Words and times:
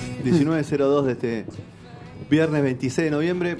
De 0.00 0.30
No 0.30 0.38
Sonoras, 0.38 0.68
19.02 0.70 1.02
de 1.02 1.12
este 1.12 1.46
viernes 2.30 2.62
26 2.62 3.04
de 3.06 3.10
noviembre. 3.10 3.56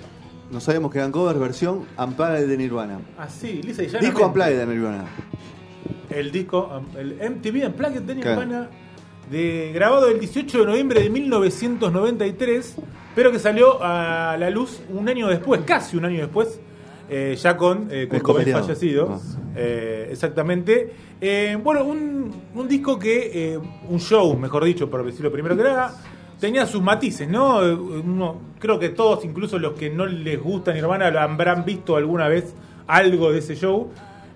No 0.50 0.60
sabemos 0.60 0.90
que 0.90 0.98
eran 0.98 1.12
covers, 1.12 1.38
versión 1.38 1.86
Unplugged 1.98 2.46
de 2.46 2.56
Nirvana. 2.56 3.00
Así, 3.18 3.62
lisa 3.62 3.82
y 3.82 3.86
llanamente. 3.86 4.06
Disco 4.06 4.26
Unplugged 4.26 4.58
de 4.58 4.66
Nirvana. 4.66 5.04
El 6.10 6.30
disco, 6.30 6.82
el 6.98 7.14
MTV 7.14 7.66
Unplugged 7.68 8.02
de 8.02 8.14
Nirvana, 8.14 8.68
de, 9.30 9.72
grabado 9.74 10.08
el 10.08 10.20
18 10.20 10.58
de 10.60 10.66
noviembre 10.66 11.00
de 11.00 11.10
1993, 11.10 12.76
pero 13.14 13.32
que 13.32 13.38
salió 13.38 13.82
a 13.82 14.36
la 14.38 14.50
luz 14.50 14.80
un 14.90 15.08
año 15.08 15.28
después, 15.28 15.62
casi 15.64 15.96
un 15.96 16.04
año 16.04 16.20
después, 16.20 16.60
eh, 17.08 17.36
ya 17.40 17.56
con 17.56 17.88
eh, 17.90 18.08
Cobain 18.22 18.52
fallecido. 18.52 19.12
Ah. 19.12 19.20
Eh, 19.56 20.08
exactamente. 20.10 20.92
Eh, 21.20 21.58
bueno, 21.62 21.84
un, 21.84 22.32
un 22.54 22.68
disco 22.68 22.98
que, 22.98 23.58
un 23.88 24.00
show, 24.00 24.36
mejor 24.36 24.64
dicho, 24.64 24.90
por 24.90 25.04
decirlo 25.04 25.30
primero 25.30 25.56
que 25.56 25.62
nada, 25.62 25.94
tenía 26.42 26.66
sus 26.66 26.82
matices, 26.82 27.28
¿no? 27.28 27.58
Uno, 27.58 28.34
creo 28.58 28.76
que 28.76 28.88
todos, 28.88 29.24
incluso 29.24 29.60
los 29.60 29.74
que 29.74 29.90
no 29.90 30.06
les 30.06 30.42
gusta 30.42 30.72
Nirvana, 30.72 31.06
habrán 31.06 31.64
visto 31.64 31.94
alguna 31.94 32.26
vez 32.26 32.52
algo 32.88 33.30
de 33.30 33.38
ese 33.38 33.54
show. 33.54 33.90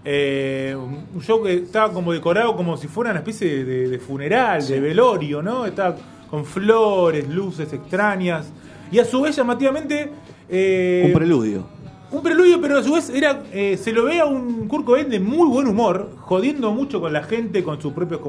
Eh, 0.04 0.76
un 0.76 1.20
show 1.20 1.42
que 1.42 1.54
estaba 1.54 1.92
como 1.92 2.12
decorado 2.12 2.54
como 2.54 2.76
si 2.76 2.86
fuera 2.86 3.10
una 3.10 3.18
especie 3.18 3.64
de, 3.64 3.98
funeral, 3.98 4.64
de 4.64 4.78
velorio, 4.78 5.42
¿no? 5.42 5.66
Estaba 5.66 5.96
con 6.30 6.44
flores, 6.44 7.28
luces 7.28 7.72
extrañas. 7.72 8.52
Y 8.92 9.00
a 9.00 9.04
su 9.04 9.22
vez, 9.22 9.34
llamativamente. 9.34 10.08
eh, 10.48 11.02
Un 11.06 11.12
preludio. 11.12 11.66
un 12.12 12.22
preludio, 12.22 12.60
pero 12.60 12.78
a 12.78 12.84
su 12.84 12.94
vez 12.94 13.10
era, 13.10 13.42
eh, 13.52 13.76
se 13.76 13.90
lo 13.90 14.04
ve 14.04 14.20
a 14.20 14.26
un 14.26 14.68
Kurt 14.68 14.84
Cobain 14.84 15.10
de 15.10 15.18
muy 15.18 15.48
buen 15.48 15.66
humor, 15.66 16.12
jodiendo 16.20 16.70
mucho 16.70 17.00
con 17.00 17.12
la 17.12 17.24
gente, 17.24 17.64
con 17.64 17.82
sus 17.82 17.92
propios 17.92 18.20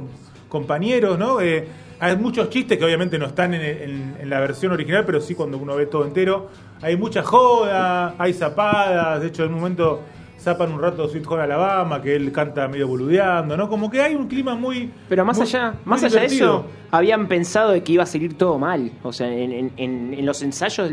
compañeros, 0.50 1.18
¿no? 1.20 1.42
Eh, 1.42 1.68
hay 2.00 2.16
muchos 2.18 2.50
chistes 2.50 2.78
que 2.78 2.86
obviamente 2.86 3.18
no 3.18 3.26
están 3.26 3.54
en, 3.54 3.62
en- 3.62 4.16
en 4.20 4.30
la 4.30 4.40
versión 4.40 4.72
original, 4.72 5.04
pero 5.06 5.20
sí 5.22 5.34
cuando 5.36 5.58
uno 5.58 5.76
ve 5.76 5.86
todo 5.88 6.06
entero. 6.06 6.50
Hay 6.82 6.96
mucha 6.96 7.24
joda, 7.24 8.14
hay 8.20 8.34
zapadas, 8.34 9.20
de 9.22 9.28
hecho 9.28 9.44
en 9.46 9.54
un 9.54 9.60
momento 9.60 10.02
zapan 10.40 10.72
un 10.72 10.80
rato 10.80 11.08
Sweet 11.10 11.26
Home 11.28 11.42
Alabama, 11.42 12.00
que 12.02 12.16
él 12.16 12.32
canta 12.32 12.68
medio 12.68 12.88
boludeando, 12.88 13.58
¿no? 13.58 13.68
Como 13.68 13.90
que 13.90 14.00
hay 14.02 14.14
un 14.14 14.28
clima 14.28 14.54
muy... 14.56 14.92
Pero 15.10 15.26
más 15.26 15.38
muy- 15.38 15.48
allá, 15.48 15.74
más 15.84 16.04
allá 16.04 16.20
de 16.22 16.28
eso, 16.28 16.66
habían 16.92 17.28
pensado 17.28 17.72
de 17.72 17.82
que 17.84 17.94
iba 17.94 18.04
a 18.04 18.06
salir 18.06 18.38
todo 18.38 18.60
mal. 18.60 18.92
O 19.02 19.12
sea, 19.12 19.28
en, 19.34 20.24
los 20.26 20.44
ensayos 20.44 20.92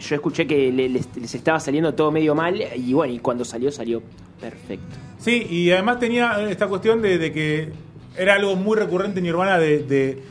yo 0.00 0.14
escuché 0.16 0.46
que 0.48 0.72
le- 0.72 0.88
les, 0.88 1.08
les 1.16 1.34
estaba 1.34 1.60
saliendo 1.60 1.94
todo 1.94 2.10
medio 2.10 2.34
mal 2.34 2.60
y 2.76 2.92
bueno, 2.92 3.12
y 3.14 3.20
cuando 3.20 3.44
salió 3.44 3.70
salió 3.70 4.02
perfecto. 4.40 4.96
Sí, 5.18 5.46
y 5.48 5.70
además 5.70 5.98
tenía 6.00 6.40
esta 6.50 6.66
cuestión 6.66 7.00
de, 7.02 7.18
de 7.18 7.32
que 7.32 7.72
era 8.16 8.34
algo 8.34 8.56
muy 8.56 8.76
recurrente 8.76 9.18
en 9.18 9.24
Nirvana 9.24 9.58
de, 9.58 9.82
de- 9.82 10.22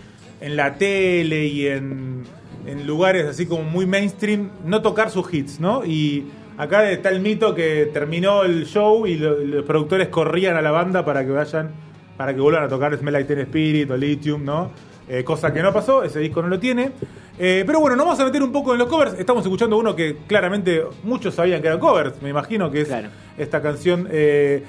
en 0.41 0.56
la 0.56 0.75
tele 0.75 1.46
y 1.46 1.68
en, 1.68 2.24
en 2.66 2.85
lugares 2.85 3.25
así 3.25 3.46
como 3.47 3.63
muy 3.63 3.85
mainstream, 3.85 4.50
no 4.66 4.81
tocar 4.81 5.09
sus 5.09 5.34
hits, 5.34 5.59
¿no? 5.59 5.84
Y 5.85 6.25
acá 6.57 6.90
está 6.91 7.09
el 7.09 7.22
mito 7.22 7.56
que 7.56 7.90
terminó 7.94 8.44
el 8.44 8.66
show 8.66 9.07
y 9.07 9.16
lo- 9.16 9.40
los 9.40 9.66
productores 9.66 10.09
corrían 10.09 10.56
a 10.56 10.62
la 10.62 10.72
banda 10.72 11.03
para 11.03 11.25
que 11.25 11.31
vayan, 11.31 11.72
para 12.18 12.35
que 12.35 12.41
vuelvan 12.41 12.63
a 12.63 12.68
tocar 12.68 12.96
Smell 12.97 13.13
Like 13.13 13.28
Teen 13.28 13.40
Spirit 13.47 13.90
o 13.90 13.97
Lithium, 13.97 14.44
¿no? 14.46 14.72
Eh, 15.09 15.24
cosa 15.24 15.53
que 15.53 15.62
no 15.63 15.72
pasó, 15.72 16.03
ese 16.03 16.19
disco 16.19 16.41
no 16.41 16.50
lo 16.50 16.59
tiene. 16.59 16.91
Eh, 17.40 17.63
pero 17.66 17.80
bueno, 17.80 17.96
nos 17.96 18.06
vamos 18.06 18.19
a 18.19 18.25
meter 18.25 18.44
un 18.44 18.51
poco 18.51 18.74
en 18.74 18.80
los 18.80 18.90
covers. 18.90 19.13
Estamos 19.18 19.44
escuchando 19.44 19.78
uno 19.78 19.96
que 19.96 20.18
claramente 20.28 20.84
muchos 21.03 21.34
sabían 21.34 21.62
que 21.62 21.68
eran 21.68 21.80
covers, 21.80 22.22
me 22.22 22.30
imagino 22.30 22.69
que 22.69 22.81
es 22.81 22.88
Claro. 22.90 23.07
esta 23.38 23.62
canción. 23.62 24.07
eh, 24.12 24.63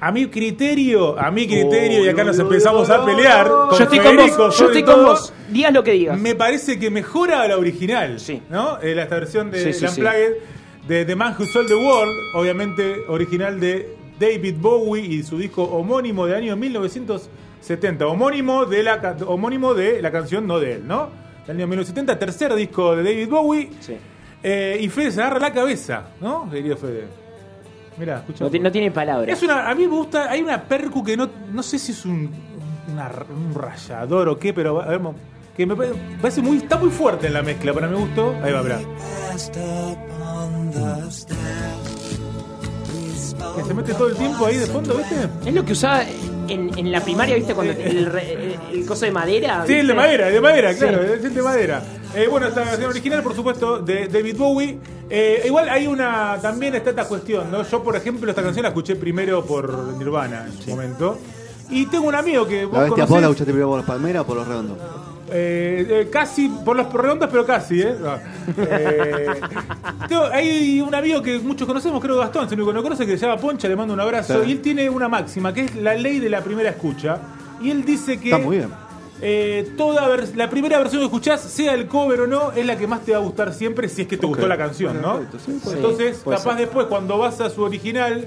a 0.00 0.12
mi 0.12 0.26
criterio, 0.28 1.18
a 1.18 1.30
mi 1.30 1.46
criterio, 1.46 2.02
Oh, 2.02 2.04
y 2.04 2.08
acá 2.08 2.22
no, 2.22 2.28
nos 2.28 2.36
no, 2.38 2.42
empezamos 2.44 2.88
a 2.90 3.04
pelear. 3.04 3.48
con 3.48 3.70
yo 3.78 3.84
estoy 3.84 3.98
con 3.98 4.16
vos, 4.16 4.58
yo 4.58 4.66
estoy 4.66 4.82
con 4.84 5.04
vos. 5.04 5.32
Digas 5.50 5.72
lo 5.72 5.82
que 5.82 5.92
digas. 5.92 6.18
Me 6.18 6.34
parece 6.34 6.78
que 6.78 6.90
mejora 6.90 7.42
a 7.42 7.48
la 7.48 7.56
original. 7.58 8.20
Sí. 8.20 8.42
¿No? 8.48 8.78
Eh, 8.80 8.94
la 8.94 9.04
esta 9.04 9.16
versión 9.16 9.50
de 9.50 9.72
Sí, 9.72 9.86
sí, 9.88 10.02
de 10.86 11.04
The 11.04 11.16
Man 11.16 11.34
Who 11.38 11.46
Sold 11.46 11.68
the 11.68 11.74
World, 11.74 12.12
obviamente 12.34 13.02
original 13.08 13.58
de 13.60 13.94
David 14.18 14.54
Bowie 14.58 15.02
y 15.04 15.22
su 15.22 15.36
disco 15.38 15.62
homónimo 15.64 16.26
de 16.26 16.34
año 16.36 16.56
1970. 16.56 18.06
Homónimo 18.06 18.64
de 18.66 18.82
la, 18.82 19.00
ca- 19.00 19.16
homónimo 19.26 19.74
de 19.74 20.00
la 20.00 20.10
canción, 20.10 20.46
no 20.46 20.58
de 20.60 20.74
él, 20.74 20.86
¿no? 20.86 21.10
Del 21.46 21.56
año 21.56 21.66
1970, 21.66 22.18
tercer 22.18 22.54
disco 22.54 22.96
de 22.96 23.02
David 23.02 23.28
Bowie. 23.28 23.70
Sí. 23.80 23.96
Eh, 24.42 24.78
y 24.80 24.88
Fede 24.88 25.10
se 25.10 25.20
agarra 25.20 25.40
la 25.40 25.52
cabeza, 25.52 26.10
¿no? 26.20 26.48
Querido 26.50 26.76
Fede. 26.76 27.04
Mira. 27.98 28.22
No, 28.40 28.48
no 28.60 28.72
tiene 28.72 28.90
palabras. 28.90 29.36
Es 29.36 29.42
una, 29.42 29.68
a 29.68 29.74
mí 29.74 29.86
me 29.86 29.96
gusta, 29.96 30.30
hay 30.30 30.40
una 30.42 30.62
percu 30.62 31.02
que 31.02 31.16
no, 31.16 31.28
no 31.52 31.62
sé 31.62 31.78
si 31.78 31.92
es 31.92 32.04
un, 32.04 32.30
una- 32.92 33.10
un 33.28 33.54
rayador 33.54 34.28
o 34.28 34.38
qué, 34.38 34.52
pero 34.54 34.80
a 34.80 34.86
ver, 34.86 35.00
que 35.56 35.66
me 35.66 35.74
parece, 35.74 35.98
parece 36.20 36.40
muy, 36.42 36.58
está 36.58 36.76
muy 36.76 36.90
fuerte 36.90 37.26
en 37.26 37.32
la 37.34 37.42
mezcla, 37.42 37.72
para 37.72 37.88
mi 37.88 37.96
gusto. 37.98 38.34
Ahí 38.42 38.52
va, 38.52 38.62
mirá. 38.62 38.78
Que 43.56 43.64
se 43.64 43.74
mete 43.74 43.94
todo 43.94 44.08
el 44.08 44.16
tiempo 44.16 44.46
ahí 44.46 44.56
de 44.56 44.66
fondo, 44.66 44.94
¿viste? 44.96 45.28
Es 45.46 45.54
lo 45.54 45.64
que 45.64 45.72
usaba 45.72 46.02
en, 46.48 46.78
en 46.78 46.92
la 46.92 47.00
primaria, 47.00 47.34
¿viste? 47.36 47.54
Cuando 47.54 47.72
el, 47.72 48.06
re- 48.06 48.32
el, 48.32 48.58
el 48.78 48.86
coso 48.86 49.04
de 49.04 49.10
madera. 49.12 49.64
Sí, 49.66 49.74
el 49.74 49.86
de 49.86 49.94
madera, 49.94 50.28
el 50.28 50.34
de 50.34 50.40
madera, 50.40 50.72
Sí. 50.72 50.78
claro, 50.80 51.02
es 51.02 51.24
el 51.24 51.34
de 51.34 51.42
madera. 51.42 51.82
Eh, 52.14 52.26
bueno, 52.30 52.48
esta 52.48 52.64
canción 52.64 52.90
original, 52.90 53.22
por 53.22 53.34
supuesto, 53.34 53.78
de 53.80 54.08
David 54.08 54.36
Bowie. 54.36 54.78
Eh, 55.10 55.42
igual 55.46 55.68
hay 55.68 55.86
una, 55.86 56.38
también 56.42 56.74
está 56.74 56.90
esta 56.90 57.04
cuestión, 57.06 57.50
¿no? 57.50 57.62
Yo, 57.62 57.82
por 57.82 57.96
ejemplo, 57.96 58.28
esta 58.30 58.42
canción 58.42 58.62
la 58.62 58.68
escuché 58.68 58.96
primero 58.96 59.44
por 59.44 59.72
Nirvana 59.98 60.46
en 60.46 60.52
su 60.62 60.70
momento. 60.70 61.18
Y 61.70 61.86
tengo 61.86 62.06
un 62.08 62.14
amigo 62.14 62.46
que 62.46 62.64
vos 62.64 62.74
¿La 62.74 62.80
bestia 62.80 63.04
conocés, 63.04 63.08
Paula 63.10 63.26
escuchaste 63.26 63.52
primero 63.52 63.68
por 63.68 63.76
los 63.78 63.86
palmeras 63.86 64.22
o 64.22 64.26
por 64.26 64.36
los 64.36 64.48
redondos? 64.48 64.78
Eh, 65.30 65.86
eh, 65.90 66.08
casi 66.10 66.48
por 66.48 66.76
los 66.76 66.92
redondos, 66.92 67.28
pero 67.30 67.44
casi, 67.44 67.82
¿eh? 67.82 67.94
No. 68.00 68.14
Eh, 68.58 69.26
tengo- 70.08 70.24
hay 70.24 70.80
un 70.80 70.94
amigo 70.94 71.20
que 71.22 71.38
muchos 71.38 71.66
conocemos, 71.66 72.00
creo 72.00 72.16
Gastón, 72.16 72.48
que 72.48 72.56
no 72.56 72.82
conoce, 72.82 73.06
que 73.06 73.18
se 73.18 73.26
llama 73.26 73.38
Poncha, 73.40 73.68
le 73.68 73.76
mando 73.76 73.92
un 73.94 74.00
abrazo. 74.00 74.42
Sí. 74.42 74.48
Y 74.48 74.52
él 74.52 74.60
tiene 74.62 74.88
una 74.88 75.08
máxima, 75.08 75.52
que 75.52 75.62
es 75.62 75.74
la 75.76 75.94
ley 75.94 76.18
de 76.18 76.30
la 76.30 76.40
primera 76.42 76.70
escucha. 76.70 77.18
Y 77.60 77.70
él 77.70 77.84
dice 77.84 78.18
que 78.18 78.30
Está 78.30 78.38
muy 78.38 78.56
bien. 78.58 78.70
eh, 79.20 79.72
toda 79.76 80.08
vers- 80.08 80.34
la 80.34 80.48
primera 80.48 80.78
versión 80.78 81.00
que 81.02 81.06
escuchás, 81.06 81.40
sea 81.42 81.74
el 81.74 81.86
cover 81.88 82.20
o 82.22 82.26
no, 82.26 82.52
es 82.52 82.64
la 82.64 82.76
que 82.78 82.86
más 82.86 83.00
te 83.04 83.12
va 83.12 83.18
a 83.18 83.20
gustar 83.20 83.52
siempre 83.52 83.88
si 83.88 84.02
es 84.02 84.08
que 84.08 84.16
te 84.16 84.26
gustó 84.26 84.46
la 84.46 84.56
canción, 84.56 85.02
¿no? 85.02 85.18
Perfecto, 85.18 85.38
sí, 85.44 85.60
puede 85.62 85.76
Entonces, 85.76 86.16
puede 86.24 86.38
capaz 86.38 86.50
ser. 86.52 86.60
después, 86.60 86.86
cuando 86.86 87.18
vas 87.18 87.40
a 87.40 87.50
su 87.50 87.62
original, 87.62 88.26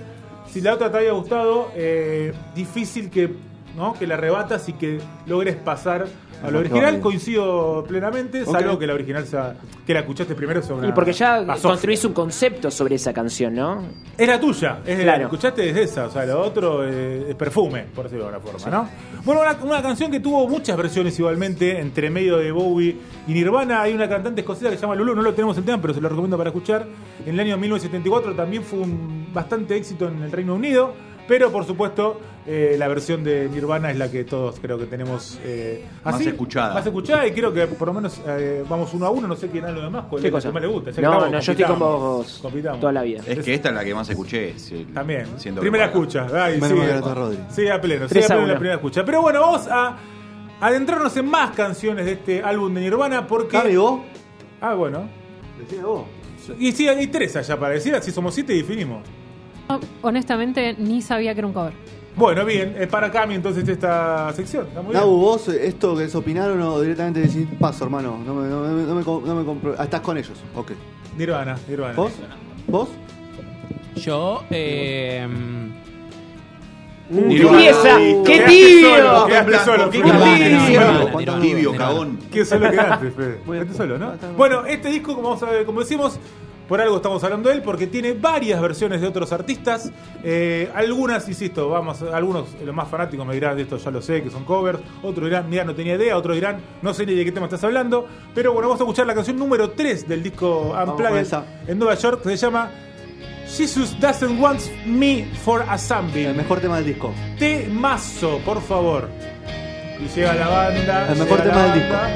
si 0.52 0.62
la 0.62 0.74
otra 0.76 0.92
te 0.92 0.98
haya 1.00 1.14
gustado, 1.14 1.72
eh, 1.76 2.34
difícil 2.54 3.10
que, 3.10 3.30
¿no? 3.76 3.94
que 3.94 4.08
la 4.08 4.18
rebatas 4.18 4.68
y 4.70 4.74
que 4.74 5.00
logres 5.26 5.56
pasar 5.56 6.06
a 6.44 6.50
lo 6.50 6.60
original. 6.60 7.00
Coincido 7.00 7.84
plenamente, 7.88 8.42
Ok. 8.44 8.52
salvo 8.52 8.80
que 8.80 8.88
la 8.88 8.96
original 8.96 9.26
sea, 9.28 9.56
que 9.86 9.94
la 9.94 10.00
escuchaste 10.00 10.34
primero 10.34 10.62
sobre 10.64 10.88
Y 10.88 10.92
porque 10.92 11.14
ya 11.14 11.46
construís 11.62 12.04
un 12.06 12.14
concepto 12.14 12.72
sobre 12.72 12.96
esa 12.96 13.14
canción, 13.14 13.54
¿no? 13.54 13.84
Es 14.18 14.28
la 14.28 14.40
tuya, 14.40 14.80
es 14.86 14.98
la 14.98 15.04
Claro. 15.04 15.18
que 15.20 15.24
escuchaste 15.26 15.70
es 15.70 15.78
esa, 15.78 16.08
o 16.08 16.10
sea, 16.12 16.26
lo 16.26 16.42
otro 16.42 16.84
es 16.84 17.36
perfume, 17.36 17.86
por 17.94 18.06
decirlo 18.06 18.28
de 18.28 18.36
alguna 18.36 18.52
forma, 18.60 18.76
¿no? 18.76 18.90
Bueno, 19.24 19.42
una, 19.42 19.58
una 19.64 19.82
canción 19.84 20.10
que 20.10 20.20
tuvo 20.20 20.48
muchas 20.48 20.76
versiones 20.78 21.18
igualmente, 21.20 21.80
entre 21.80 22.10
medio 22.10 22.38
de 22.38 22.52
Bowie 22.52 22.98
y 23.28 23.34
Nirvana, 23.34 23.84
hay 23.84 23.94
una 23.94 24.10
cantante 24.10 24.42
escocesa 24.42 24.72
que 24.72 24.78
se 24.78 24.82
llama 24.82 24.96
Lulu, 24.96 25.14
no 25.14 25.22
lo 25.22 25.34
tenemos 25.36 25.56
el 25.58 25.64
tema, 25.64 25.80
pero 25.80 25.94
se 25.94 26.02
lo 26.02 26.10
recomiendo 26.10 26.38
para 26.38 26.50
escuchar. 26.50 26.88
En 27.24 27.36
el 27.36 27.40
año 27.40 27.56
1974 27.58 28.34
también 28.36 28.64
fue 28.64 28.80
un 28.80 29.28
bastante 29.32 29.76
éxito 29.76 30.08
en 30.08 30.24
el 30.24 30.32
Reino 30.32 30.56
Unido, 30.56 30.94
pero 31.28 31.52
por 31.52 31.66
supuesto 31.66 32.20
eh, 32.48 32.76
la 32.78 32.88
versión 32.88 33.24
de 33.24 33.48
Nirvana 33.50 33.92
es 33.92 33.98
la 33.98 34.10
que 34.10 34.24
todos 34.24 34.60
creo 34.60 34.78
que 34.78 34.86
tenemos 34.86 35.40
eh, 35.44 35.86
Más 36.04 36.20
escuchada. 36.22 36.74
Más 36.74 36.86
escuchada 36.86 37.28
y 37.28 37.32
creo 37.32 37.54
que 37.54 37.68
por 37.68 37.88
lo 37.88 37.94
menos 37.94 38.20
eh, 38.28 38.64
vamos 38.68 38.94
uno 38.94 39.06
a 39.06 39.10
uno, 39.12 39.28
no 39.28 39.36
sé 39.36 39.48
quién 39.50 39.66
es 39.66 39.74
lo 39.74 39.82
demás, 39.84 40.06
cuál 40.10 40.22
¿Qué 40.22 40.28
es 40.30 40.34
cosa? 40.34 40.50
que 40.50 40.54
más 40.54 40.62
le 40.64 40.68
gusta. 40.68 40.92
Ya 40.92 41.02
No, 41.02 41.12
estamos, 41.14 41.32
no, 41.32 41.40
yo 41.40 41.52
estoy 41.52 41.56
con 41.66 41.80
compitamos, 41.80 42.02
vos 42.02 42.40
compitamos. 42.42 42.80
toda 42.80 42.92
la 42.94 43.02
vida. 43.04 43.22
Es 43.28 43.40
que 43.40 43.54
esta 43.54 43.70
es 43.70 43.76
la 43.76 43.84
que 43.84 43.94
más 43.94 44.10
escuché. 44.10 44.56
También. 44.94 45.28
Primera 45.60 45.86
escucha. 45.86 46.28
Ay, 46.34 46.60
sí. 46.60 46.76
Sí, 47.50 47.68
a 47.70 47.80
pleno. 47.80 48.08
Sí, 48.08 48.14
Tres 48.14 48.26
a 48.26 48.28
pleno 48.28 48.42
en 48.44 48.48
la 48.50 48.56
primera 48.56 48.76
escucha. 48.76 49.06
Pero 49.06 49.22
bueno, 49.22 49.42
vamos 49.42 49.68
a 49.68 49.98
adentrarnos 50.60 51.16
en 51.18 51.26
más 51.28 51.52
canciones 51.52 52.06
de 52.06 52.14
este 52.14 52.44
álbum 52.44 52.74
de 52.74 52.82
Nirvana 52.82 53.28
porque. 53.28 53.58
Cami, 53.58 53.76
vos. 53.76 54.02
Ah, 54.60 54.74
bueno. 54.74 55.08
Decime 55.60 55.84
vos. 55.84 56.06
Y 56.60 56.72
sí, 56.72 56.88
hay 56.88 57.08
tres 57.08 57.36
allá 57.36 57.60
para 57.60 57.76
decir, 57.76 57.94
así 57.94 58.12
somos 58.12 58.34
siete 58.34 58.54
y 58.54 58.58
definimos. 58.64 59.04
Honestamente 60.02 60.76
ni 60.78 61.02
sabía 61.02 61.34
que 61.34 61.40
era 61.40 61.48
un 61.48 61.54
cover. 61.54 61.74
Bueno, 62.16 62.44
bien, 62.44 62.76
es 62.78 62.88
para 62.88 63.10
Cami 63.10 63.36
entonces 63.36 63.66
esta 63.68 64.34
sección. 64.34 64.68
Está 64.68 64.82
muy 64.82 64.92
bien. 64.92 65.02
Nabu, 65.02 65.16
vos 65.18 65.48
esto 65.48 65.96
que 65.96 66.06
opinaron 66.18 66.62
o 66.62 66.82
directamente 66.82 67.22
decís, 67.22 67.48
paso 67.60 67.86
hermano, 67.86 68.18
no 68.26 68.34
me, 68.36 68.50
no 68.50 68.62
me, 68.62 68.84
no 68.86 68.96
me, 68.96 69.04
com- 69.04 69.26
no 69.26 69.36
me 69.36 69.46
compro. 69.46 69.76
Ah, 69.78 69.86
estás 69.86 70.02
con 70.02 70.18
ellos, 70.18 70.38
ok. 70.54 70.72
Nirvana, 71.18 71.58
Nirvana. 71.70 71.94
¿Vos? 71.94 72.12
¿Vos? 72.68 72.90
Yo, 73.96 74.44
eh, 74.50 75.28
¡Qué! 77.10 77.74
Sí, 77.74 78.16
¡Qué 78.26 78.34
quedaste 78.34 78.46
tibio! 78.56 78.90
solo, 78.96 79.26
quedaste 79.28 79.58
solo, 79.66 79.90
qué 79.90 79.98
tibio. 79.98 80.14
Nirvana, 80.14 81.00
¿Cuánto? 81.12 81.20
Nirvana, 81.20 81.42
Tibio, 81.42 81.72
Nirvana. 81.72 81.78
cagón. 81.78 82.20
Qué 82.32 82.46
solo 82.46 82.72
quedaste, 82.72 83.12
Fede. 83.12 83.40
Bueno, 84.38 84.66
este 84.66 84.90
disco, 84.90 85.16
como, 85.16 85.30
vamos 85.30 85.44
a- 85.44 85.66
como 85.66 85.80
decimos, 85.82 86.20
por 86.72 86.80
algo 86.80 86.96
estamos 86.96 87.22
hablando 87.26 87.50
de 87.50 87.56
él, 87.56 87.62
porque 87.64 87.86
tiene 87.86 88.14
varias 88.14 88.62
versiones 88.62 89.02
de 89.02 89.08
otros 89.08 89.34
artistas. 89.34 89.92
Eh, 90.24 90.72
algunas, 90.74 91.28
insisto, 91.28 91.68
vamos, 91.68 92.02
algunos, 92.02 92.48
eh, 92.54 92.66
los 92.66 92.74
más 92.74 92.88
fanáticos 92.88 93.28
me 93.28 93.34
dirán, 93.34 93.58
de 93.58 93.64
esto 93.64 93.76
ya 93.76 93.92
lo 93.92 94.02
sé, 94.02 94.24
que 94.24 94.30
son 94.30 94.46
covers. 94.46 94.80
Otros 95.04 95.26
dirán, 95.26 95.50
mira, 95.50 95.66
no 95.66 95.76
tenía 95.76 95.96
idea. 95.96 96.16
Otros 96.16 96.34
dirán, 96.34 96.62
no 96.82 96.94
sé 96.94 97.06
ni 97.06 97.14
de 97.14 97.26
qué 97.26 97.34
tema 97.34 97.48
estás 97.48 97.62
hablando. 97.66 98.08
Pero 98.34 98.54
bueno, 98.54 98.70
vamos 98.70 98.80
a 98.80 98.86
escuchar 98.86 99.06
la 99.06 99.14
canción 99.14 99.36
número 99.38 99.72
3 99.72 100.08
del 100.08 100.24
disco 100.24 100.74
Unplugged 100.82 101.28
en 101.68 101.78
Nueva 101.78 101.96
York, 101.96 102.24
que 102.24 102.30
se 102.30 102.38
llama 102.38 102.72
Jesus 103.50 104.00
Doesn't 104.00 104.40
Want 104.40 104.62
Me 104.86 105.28
for 105.44 105.66
a 105.68 105.74
El 105.74 105.78
Sunbeam. 105.78 106.38
mejor 106.38 106.62
tema 106.62 106.78
del 106.78 106.86
disco. 106.86 107.14
Temazo, 107.38 108.40
por 108.46 108.62
favor. 108.62 109.10
Y 110.00 110.08
llega 110.08 110.34
la 110.36 110.48
banda. 110.48 111.12
El 111.12 111.20
mejor 111.20 111.42
tema 111.42 111.64
del 111.64 111.92
banda. 111.92 112.10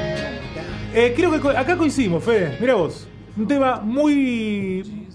Eh, 0.94 1.12
creo 1.14 1.30
que 1.30 1.58
acá 1.58 1.76
coincidimos, 1.76 2.24
Fede. 2.24 2.56
Mira 2.58 2.74
vos. 2.74 3.06
Un 3.36 3.46
tema 3.46 3.80
muy. 3.80 5.08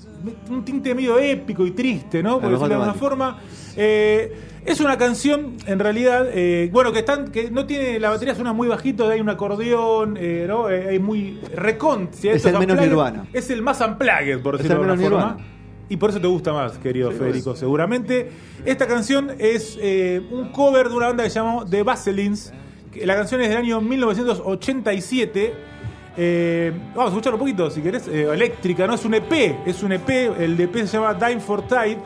Un 0.50 0.64
tinte 0.64 0.94
medio 0.94 1.18
épico 1.18 1.66
y 1.66 1.72
triste, 1.72 2.22
¿no? 2.22 2.40
Por 2.40 2.50
decirlo 2.52 2.68
de 2.68 2.74
alguna 2.76 2.94
forma. 2.94 3.40
Eh, 3.76 4.34
es 4.64 4.80
una 4.80 4.96
canción, 4.96 5.58
en 5.66 5.80
realidad, 5.80 6.28
eh, 6.32 6.70
bueno, 6.72 6.92
que 6.92 7.00
están, 7.00 7.32
que 7.32 7.50
no 7.50 7.66
tiene, 7.66 8.00
la 8.00 8.12
batería 8.12 8.36
suena 8.36 8.54
muy 8.54 8.68
bajito, 8.68 9.10
hay 9.10 9.20
un 9.20 9.30
acordeón, 9.30 10.18
eh, 10.20 10.46
¿no? 10.48 10.70
Eh, 10.70 10.90
hay 10.90 11.00
muy 11.00 11.40
recont. 11.56 12.14
si 12.14 12.30
Es 12.30 12.36
esto 12.38 12.50
el 12.50 12.60
menos 12.60 12.80
Nirvana. 12.80 13.26
Es 13.34 13.50
el 13.50 13.64
más 13.64 13.82
unplugged, 13.82 14.40
por 14.42 14.58
decirlo 14.58 14.84
de 14.84 14.92
alguna 14.92 15.02
forma. 15.10 15.26
Nirvana. 15.32 15.48
Y 15.90 15.98
por 15.98 16.12
eso 16.12 16.22
te 16.22 16.28
gusta 16.28 16.54
más, 16.54 16.78
querido 16.78 17.12
Sí, 17.12 17.18
Federico, 17.18 17.50
pues. 17.50 17.60
seguramente. 17.60 18.30
Esta 18.64 18.88
canción 18.88 19.32
es 19.40 19.78
eh, 19.82 20.22
un 20.32 20.50
cover 20.52 20.90
de 20.90 20.96
una 20.96 21.08
banda 21.08 21.24
que 21.24 21.30
se 21.32 21.40
llamó 21.40 21.66
The 21.66 21.82
Vaselines. 21.84 22.54
que 22.94 23.06
La 23.06 23.16
canción 23.16 23.42
es 23.42 23.50
del 23.50 23.58
año 23.58 23.82
1987. 23.82 25.71
Eh, 26.18 26.72
vamos 26.94 27.06
a 27.06 27.08
escuchar 27.16 27.34
un 27.34 27.40
poquito, 27.40 27.70
si 27.72 27.82
querés. 27.82 28.08
Eh, 28.08 28.24
eléctrica, 28.34 28.86
¿no? 28.88 28.96
Es 28.96 29.06
un 29.06 29.14
EP. 29.14 29.56
Es 29.66 29.82
un 29.84 29.92
EP. 29.94 30.10
El 30.40 30.60
EP 30.60 30.76
se 30.86 30.98
llama 30.98 31.14
Dime 31.14 31.40
for 31.40 31.62
Tide. 31.64 31.98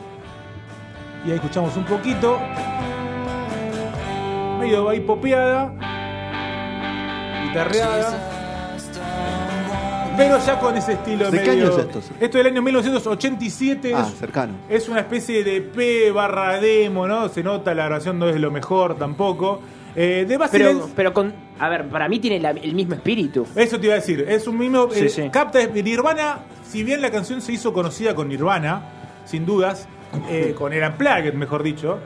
Y 1.26 1.30
ahí 1.30 1.34
escuchamos 1.36 1.76
un 1.76 1.84
poquito. 1.84 2.38
Medio 4.60 4.88
ahí 4.88 5.00
popeada. 5.00 5.72
Guitarreada. 7.48 8.32
Pero 10.16 10.38
ya 10.38 10.58
con 10.58 10.74
ese 10.76 10.94
estilo 10.94 11.30
¿De 11.30 11.42
qué 11.42 11.50
medio- 11.50 11.64
año 11.66 11.72
es 11.72 11.78
esto? 11.78 11.98
Esto 11.98 12.24
es 12.24 12.32
del 12.32 12.46
año 12.46 12.62
1987. 12.62 13.92
Ah, 13.94 14.06
es- 14.10 14.18
cercano. 14.18 14.54
es 14.68 14.88
una 14.88 15.00
especie 15.00 15.44
de 15.44 15.60
P 15.60 16.10
barra 16.10 16.58
demo, 16.58 17.06
¿no? 17.06 17.28
Se 17.28 17.42
nota, 17.42 17.74
la 17.74 17.84
grabación 17.84 18.18
no 18.18 18.28
es 18.28 18.40
lo 18.40 18.50
mejor 18.50 18.96
tampoco. 18.96 19.60
Eh, 19.98 20.26
de 20.28 20.36
Basilens, 20.36 20.74
Pero, 20.82 20.90
pero 20.94 21.12
con. 21.14 21.32
A 21.58 21.68
ver, 21.70 21.88
para 21.88 22.06
mí 22.08 22.20
tiene 22.20 22.38
la- 22.38 22.50
el 22.50 22.74
mismo 22.74 22.94
espíritu. 22.94 23.46
eso 23.56 23.80
te 23.80 23.86
iba 23.86 23.94
a 23.94 23.98
decir, 23.98 24.26
es 24.28 24.46
un 24.46 24.58
mismo. 24.58 24.88
Sí, 24.92 25.06
eh, 25.06 25.08
sí. 25.08 25.30
Capta 25.30 25.64
Nirvana, 25.66 26.40
si 26.68 26.84
bien 26.84 27.00
la 27.00 27.10
canción 27.10 27.40
se 27.40 27.52
hizo 27.52 27.72
conocida 27.72 28.14
con 28.14 28.28
Nirvana, 28.28 28.82
sin 29.24 29.46
dudas, 29.46 29.88
eh, 30.30 30.54
con 30.58 30.72
el 30.74 30.82
Unplugged, 30.82 31.32
mejor 31.34 31.62
dicho. 31.62 31.98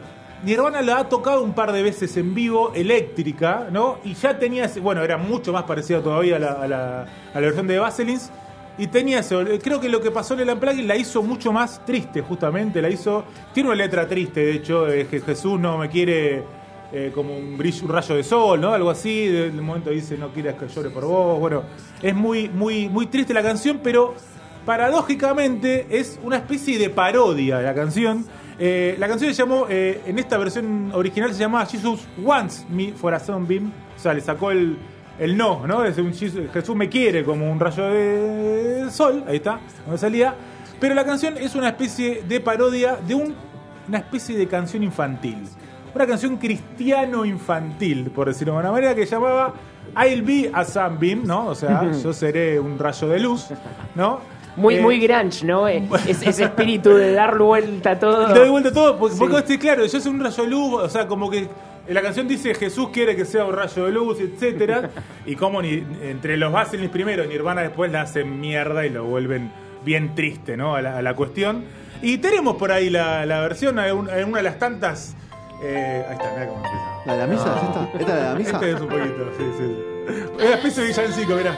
Nirvana 0.45 0.81
la 0.83 0.99
ha 1.01 1.09
tocado 1.09 1.43
un 1.43 1.53
par 1.53 1.73
de 1.73 1.83
veces 1.83 2.17
en 2.17 2.33
vivo, 2.35 2.73
eléctrica, 2.75 3.67
¿no? 3.71 3.99
Y 4.05 4.15
ya 4.15 4.39
tenía, 4.39 4.67
ese- 4.67 4.81
bueno, 4.81 5.03
era 5.03 5.19
mucho 5.19 5.53
más 5.53 5.65
parecida 5.65 6.01
todavía 6.01 6.37
a 6.37 6.39
la, 6.39 6.53
a 6.53 6.69
la- 6.69 7.01
a 7.03 7.35
la 7.35 7.41
versión 7.41 7.67
de 7.67 7.79
Vaselins. 7.79 8.31
Y 8.79 8.87
tenía 8.87 9.19
eso, 9.19 9.43
eh, 9.43 9.59
creo 9.63 9.81
que 9.81 9.89
lo 9.91 10.01
que 10.01 10.11
pasó 10.11 10.33
en 10.35 10.41
el 10.41 10.51
Unplugged 10.51 10.87
la 10.87 10.97
hizo 10.97 11.23
mucho 11.23 11.53
más 11.53 11.85
triste, 11.85 12.23
justamente, 12.23 12.81
la 12.81 12.89
hizo... 12.89 13.25
Tiene 13.53 13.69
una 13.69 13.77
letra 13.77 14.07
triste, 14.09 14.41
de 14.41 14.53
hecho, 14.53 14.89
eh, 14.89 15.07
que 15.11 15.21
Jesús 15.21 15.59
no 15.61 15.77
me 15.77 15.91
quiere 15.91 16.43
eh, 16.93 17.13
como 17.15 17.37
un 17.37 17.57
brillo, 17.57 17.85
un 17.87 17.93
rayo 17.93 18.15
de 18.17 18.23
sol, 18.25 18.61
¿no? 18.61 18.73
Algo 18.73 18.91
así, 18.91 19.27
del 19.27 19.53
momento 19.63 19.91
dice 19.91 20.17
no 20.19 20.29
quieras 20.33 20.57
que 20.57 20.69
llore 20.69 20.91
por 20.91 21.05
vos, 21.05 21.39
bueno, 21.39 21.63
es 22.03 22.15
muy, 22.15 22.49
muy, 22.49 22.89
muy 22.89 23.07
triste 23.07 23.33
la 23.35 23.43
canción, 23.43 23.81
pero 23.83 24.15
paradójicamente 24.67 25.87
es 25.91 26.19
una 26.23 26.37
especie 26.37 26.79
de 26.79 26.91
parodia 26.91 27.59
de 27.59 27.65
la 27.65 27.75
canción. 27.75 28.25
Eh, 28.59 28.97
la 28.99 29.09
canción 29.09 29.33
se 29.33 29.37
llamó, 29.43 29.67
eh, 29.69 30.01
en 30.07 30.19
esta 30.19 30.37
versión 30.37 30.91
original 30.93 31.33
se 31.33 31.41
llamaba 31.41 31.65
Jesus 31.67 32.01
Wants 32.19 32.67
Me 32.69 32.93
for 32.93 33.15
a 33.15 33.21
Sunbeam, 33.21 33.73
o 33.97 33.99
sea, 34.01 34.13
le 34.15 34.21
sacó 34.21 34.51
el, 34.51 34.77
el 35.19 35.37
no, 35.37 35.67
¿no? 35.67 35.85
Es 35.85 35.97
un 35.99 36.13
Jesus- 36.13 36.51
Jesús 36.53 36.77
me 36.77 36.89
quiere 36.89 37.25
como 37.25 37.51
un 37.51 37.59
rayo 37.61 37.85
de 37.85 38.87
sol, 38.91 39.25
ahí 39.29 39.37
está, 39.37 39.61
donde 39.85 39.99
salía. 39.99 40.35
Pero 40.79 40.95
la 40.95 41.05
canción 41.05 41.37
es 41.37 41.55
una 41.55 41.69
especie 41.69 42.23
de 42.27 42.41
parodia 42.41 42.97
de 42.97 43.15
un- 43.15 43.35
una 43.89 43.99
especie 43.99 44.37
de 44.37 44.47
canción 44.47 44.83
infantil. 44.83 45.39
Una 45.95 46.07
canción 46.07 46.37
cristiano-infantil, 46.37 48.11
por 48.15 48.29
decirlo 48.29 48.53
de 48.55 48.59
alguna 48.59 48.73
manera, 48.73 48.95
que 48.95 49.07
llamaba 49.07 49.55
I'll 49.97 50.23
be 50.23 50.51
a 50.53 50.65
sunbeam, 50.65 51.23
¿no? 51.25 51.49
O 51.49 51.55
sea, 51.55 51.91
yo 51.93 52.13
seré 52.13 52.61
un 52.61 52.79
rayo 52.79 53.09
de 53.09 53.19
luz, 53.19 53.47
¿no? 53.95 54.21
Muy, 54.57 54.77
Eh, 54.77 54.81
muy 54.83 54.99
grunge, 55.01 55.45
¿no? 55.45 55.67
Eh, 55.69 55.83
es- 56.07 56.23
ese 56.23 56.45
espíritu 56.45 56.91
de 56.95 57.13
dar 57.13 57.39
vuelta 57.39 57.93
a 57.93 57.99
todo. 57.99 58.29
Doy 58.35 58.49
vuelta 58.51 58.69
a 58.69 58.73
todo, 58.73 58.97
porque, 58.99 59.15
Sí. 59.17 59.21
porque 59.29 59.59
claro, 59.59 59.85
yo 59.87 60.01
soy 60.01 60.13
un 60.13 60.21
rayo 60.21 60.43
de 60.45 60.49
luz, 60.51 60.75
o 60.83 60.89
sea, 60.89 61.07
como 61.07 61.31
que 61.31 61.49
la 61.89 62.03
canción 62.03 62.29
dice 62.29 62.55
Jesús 62.55 62.91
quiere 62.93 63.17
que 63.17 63.25
sea 63.25 63.45
un 63.45 63.55
rayo 63.55 63.85
de 63.87 63.91
luz, 63.93 64.19
etcétera, 64.21 64.91
y 65.27 65.35
como 65.35 65.61
ni, 65.63 65.85
entre 66.03 66.37
los 66.37 66.53
Vaselins 66.53 66.91
primero 66.91 67.25
y 67.25 67.29
Nirvana 67.29 67.63
después 67.63 67.91
la 67.91 68.03
hacen 68.03 68.41
mierda 68.41 68.87
y 68.87 68.91
lo 68.91 69.05
vuelven 69.05 69.51
bien 69.85 70.15
triste, 70.15 70.57
¿no? 70.57 70.75
A 70.77 70.83
la, 70.83 70.99
a 70.99 71.03
la 71.03 71.15
cuestión. 71.17 71.65
Y 72.03 72.19
tenemos 72.19 72.57
por 72.57 72.71
ahí 72.73 72.91
la, 72.91 73.27
la 73.27 73.41
versión, 73.41 73.79
en 73.79 73.97
una 74.29 74.37
de 74.39 74.43
las 74.43 74.59
tantas. 74.59 75.17
Eh, 75.62 76.05
ahí 76.09 76.15
está, 76.15 76.31
mira 76.33 76.47
cómo 76.49 76.65
empieza. 76.65 77.03
¿La 77.07 77.12
de 77.15 77.19
la 77.19 77.27
misa? 77.27 77.57
¿Es 77.57 77.62
esta? 77.62 77.85
¿Esta 77.85 77.99
es 78.01 78.09
la 78.09 78.15
de 78.17 78.23
la 78.23 78.35
misa? 78.35 78.51
Este 78.53 78.71
es 78.73 78.81
un 78.81 78.89
poquito, 78.89 79.25
sí, 79.37 79.45
sí. 79.59 79.77
sí. 80.07 80.15
Es 80.39 80.45
una 80.47 80.55
especie 80.55 80.83
de 80.83 80.89
villancico, 80.89 81.35
mirá. 81.35 81.55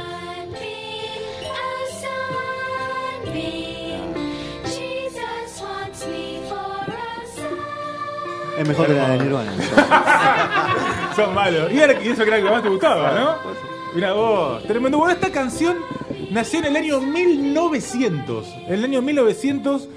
Es 8.59 8.69
mejor 8.69 8.87
que 8.87 8.93
la 8.95 9.09
de 9.11 9.19
Nirvana. 9.25 9.53
Son 11.17 11.35
malos. 11.35 11.73
Y, 11.73 11.79
era- 11.81 12.01
y 12.03 12.09
eso 12.09 12.23
que 12.23 12.29
era 12.29 12.39
lo 12.39 12.45
que 12.45 12.51
más 12.51 12.63
te 12.63 12.69
gustaba, 12.69 13.13
¿no? 13.13 13.37
Mira 13.95 14.13
vos, 14.13 14.63
tremendo. 14.65 14.99
Bueno, 14.99 15.13
esta 15.13 15.31
canción 15.31 15.77
nació 16.31 16.61
en 16.61 16.67
el 16.67 16.77
año 16.77 17.01
1900. 17.01 18.47
En 18.67 18.75
el 18.75 18.85
año 18.85 19.03
1900, 19.03 19.89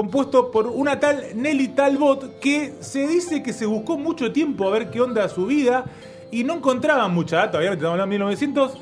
compuesto 0.00 0.50
por 0.50 0.66
una 0.66 1.00
tal 1.00 1.24
Nelly 1.36 1.68
Talbot 1.68 2.38
que 2.38 2.74
se 2.80 3.06
dice 3.08 3.42
que 3.42 3.54
se 3.54 3.64
buscó 3.64 3.96
mucho 3.96 4.30
tiempo 4.30 4.68
a 4.68 4.70
ver 4.70 4.90
qué 4.90 5.00
onda 5.00 5.26
su 5.30 5.46
vida 5.46 5.86
y 6.30 6.44
no 6.44 6.56
encontraban 6.56 7.14
mucha 7.14 7.36
data, 7.38 7.56
obviamente 7.56 7.78
estamos 7.80 7.94
hablando 7.94 8.10
de 8.12 8.18
1900. 8.18 8.72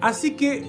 Así 0.00 0.32
que 0.32 0.64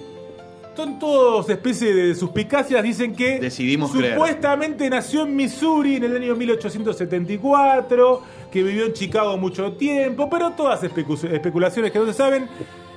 son 0.76 1.00
todos 1.00 1.50
especie 1.50 1.96
de 1.96 2.14
suspicacias, 2.14 2.84
dicen 2.84 3.16
que 3.16 3.40
Decidimos 3.40 3.92
creer. 3.92 4.14
supuestamente 4.14 4.88
nació 4.88 5.24
en 5.24 5.36
Missouri 5.36 5.96
en 5.96 6.04
el 6.04 6.16
año 6.16 6.36
1874, 6.36 8.22
que 8.52 8.62
vivió 8.62 8.86
en 8.86 8.94
Chicago 8.94 9.36
mucho 9.38 9.72
tiempo, 9.74 10.30
pero 10.30 10.52
todas 10.52 10.84
especu- 10.84 11.28
especulaciones 11.32 11.92
que 11.92 11.98
no 11.98 12.06
se 12.06 12.14
saben. 12.14 12.48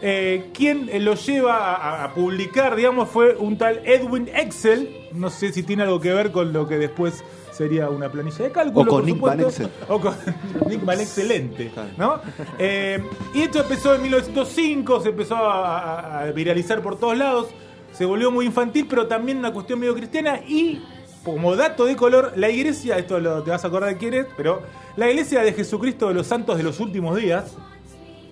Eh, 0.06 0.50
quien 0.52 0.90
lo 1.02 1.14
lleva 1.14 1.74
a, 1.76 2.04
a 2.04 2.12
publicar, 2.14 2.76
digamos, 2.76 3.08
fue 3.08 3.36
un 3.36 3.56
tal 3.56 3.80
Edwin 3.86 4.28
Excel. 4.34 5.08
No 5.12 5.30
sé 5.30 5.50
si 5.52 5.62
tiene 5.62 5.84
algo 5.84 5.98
que 5.98 6.12
ver 6.12 6.30
con 6.30 6.52
lo 6.52 6.68
que 6.68 6.76
después 6.76 7.24
sería 7.52 7.88
una 7.88 8.10
planilla 8.10 8.44
de 8.44 8.50
cálculo. 8.52 8.90
O 8.90 8.94
con 8.96 9.06
Nick 9.06 9.18
Van 9.20 9.38
supuesto. 9.38 9.62
Excel. 9.64 9.84
O 9.88 10.00
con 10.00 10.14
Nick 10.68 10.84
Van 10.84 11.00
Excelente. 11.00 11.70
¿no? 11.96 12.20
Eh, 12.58 13.02
y 13.32 13.42
esto 13.42 13.60
empezó 13.60 13.94
en 13.94 14.02
1905, 14.02 15.00
se 15.00 15.08
empezó 15.08 15.36
a, 15.36 15.78
a- 15.78 16.20
a 16.24 16.32
viralizar 16.32 16.82
por 16.82 16.98
todos 16.98 17.16
lados, 17.16 17.46
se 17.92 18.04
volvió 18.04 18.30
muy 18.30 18.44
infantil, 18.44 18.86
pero 18.90 19.06
también 19.06 19.38
una 19.38 19.52
cuestión 19.54 19.78
medio 19.78 19.94
cristiana 19.94 20.40
y 20.46 20.82
como 21.24 21.56
dato 21.56 21.86
de 21.86 21.96
color, 21.96 22.32
la 22.36 22.50
iglesia, 22.50 22.98
esto 22.98 23.18
lo, 23.20 23.42
te 23.42 23.50
vas 23.50 23.64
a 23.64 23.68
acordar 23.68 23.88
de 23.88 23.96
quién 23.96 24.12
es, 24.12 24.26
pero 24.36 24.60
la 24.96 25.08
iglesia 25.08 25.40
de 25.42 25.54
Jesucristo 25.54 26.08
de 26.08 26.14
los 26.14 26.26
Santos 26.26 26.58
de 26.58 26.62
los 26.64 26.80
Últimos 26.80 27.16
Días, 27.16 27.56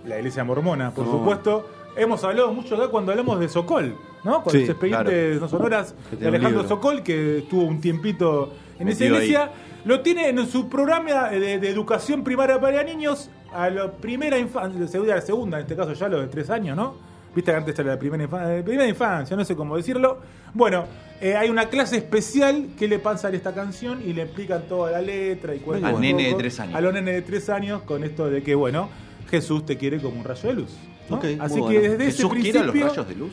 la 0.07 0.17
iglesia 0.19 0.45
mormona, 0.45 0.91
por 0.93 1.07
Oh. 1.07 1.13
supuesto, 1.13 1.69
hemos 1.97 2.23
hablado 2.25 2.53
mucho 2.53 2.75
acá 2.77 2.89
cuando 2.89 3.13
hablamos 3.13 3.39
de 3.41 3.49
Sokol, 3.49 3.97
¿no? 4.25 4.43
Con 4.43 4.53
Sí, 4.53 4.61
los 4.61 4.71
expedientes 4.71 5.41
no 5.41 5.49
sonoras 5.49 5.95
de 6.19 6.27
Alejandro. 6.29 6.67
Sokol, 6.69 7.03
que 7.03 7.39
estuvo 7.39 7.65
un 7.65 7.81
tiempito 7.81 8.53
en 8.79 8.89
esa 8.89 9.05
ahí. 9.05 9.11
iglesia. 9.11 9.51
Lo 9.85 10.01
tiene 10.01 10.29
en 10.29 10.47
su 10.47 10.69
programa 10.69 11.29
de, 11.31 11.59
de 11.59 11.69
educación 11.69 12.23
primaria 12.23 12.61
para 12.61 12.83
niños 12.85 13.31
a 13.53 13.69
la 13.69 13.91
primera 13.91 14.39
infancia, 14.39 14.87
segunda, 14.87 15.21
segunda, 15.21 15.57
en 15.59 15.63
este 15.63 15.75
caso 15.77 15.93
ya 15.93 16.09
los 16.09 16.21
de 16.23 16.29
tres 16.29 16.49
años, 16.51 16.77
¿no? 16.77 16.95
Viste 17.35 17.51
que 17.51 17.57
antes 17.57 17.79
era 17.79 17.93
la 17.95 17.99
primera 17.99 18.23
infancia, 18.23 18.63
primera 18.65 18.87
infancia, 18.89 19.37
no 19.37 19.45
sé 19.45 19.57
cómo 19.57 19.77
decirlo. 19.77 20.19
Bueno, 20.55 20.85
eh, 21.21 21.35
hay 21.35 21.49
una 21.49 21.67
clase 21.71 21.97
especial 21.97 22.69
que 22.79 22.87
le 22.87 22.99
pasan 22.99 23.35
esta 23.35 23.55
canción 23.55 24.03
y 24.07 24.13
le 24.13 24.23
explican 24.23 24.63
toda 24.69 24.91
la 24.93 25.01
letra 25.01 25.55
y 25.55 25.61
cuentan 25.61 25.95
Al 25.95 26.01
nene 26.01 26.29
de 26.29 26.35
tres 26.35 26.61
años. 26.61 26.75
A 26.77 26.81
los 26.81 26.93
nenes 26.93 27.15
de 27.15 27.23
tres 27.23 27.49
años 27.49 27.83
con 27.83 28.05
esto 28.05 28.29
de 28.31 28.43
que, 28.43 28.55
bueno, 28.55 28.89
Jesús 29.33 29.65
te 29.65 29.79
quiere 29.79 29.99
como 30.01 30.19
un 30.21 30.25
rayo 30.25 30.49
de 30.49 30.55
luz. 30.55 30.77
¿no? 31.09 31.17
Ok, 31.17 31.25
muy 31.25 31.37
Así 31.41 31.55
que 31.55 31.61
bueno. 31.63 31.81
desde 31.81 31.95
ese 32.07 32.17
¿Jesús 32.23 32.33
quiere 32.35 32.59
a 32.59 32.63
los 32.65 32.71
principio... 32.73 32.89
rayos 33.03 33.09
de 33.09 33.15
luz? 33.17 33.33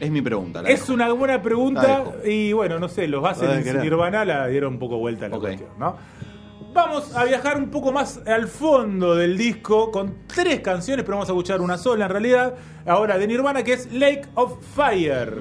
Es 0.00 0.10
mi 0.10 0.20
pregunta. 0.20 0.60
la 0.62 0.68
Es 0.68 0.80
dejo. 0.80 0.92
una 0.94 1.12
buena 1.12 1.40
pregunta 1.40 2.04
y 2.24 2.52
bueno, 2.52 2.78
no 2.80 2.88
sé, 2.88 3.06
los 3.08 3.22
bases 3.22 3.64
querer. 3.64 3.80
Nirvana 3.82 4.24
la 4.24 4.46
dieron 4.48 4.74
un 4.74 4.78
poco 4.80 4.98
vuelta 4.98 5.26
a 5.26 5.28
la 5.28 5.38
cuestión, 5.38 5.70
¿no? 5.78 5.96
Vamos 6.74 7.14
a 7.16 7.24
viajar 7.24 7.56
un 7.56 7.70
poco 7.70 7.92
más 7.92 8.20
al 8.26 8.48
fondo 8.48 9.14
del 9.14 9.38
disco 9.38 9.90
con 9.90 10.16
tres 10.26 10.60
canciones, 10.60 11.04
pero 11.06 11.16
vamos 11.16 11.30
a 11.30 11.32
escuchar 11.32 11.62
una 11.62 11.78
sola 11.78 12.04
en 12.04 12.10
realidad. 12.10 12.54
Ahora 12.84 13.16
de 13.16 13.26
Nirvana 13.26 13.62
que 13.62 13.72
es 13.72 13.90
Lake 13.92 14.26
of 14.34 14.58
Fire. 14.74 15.32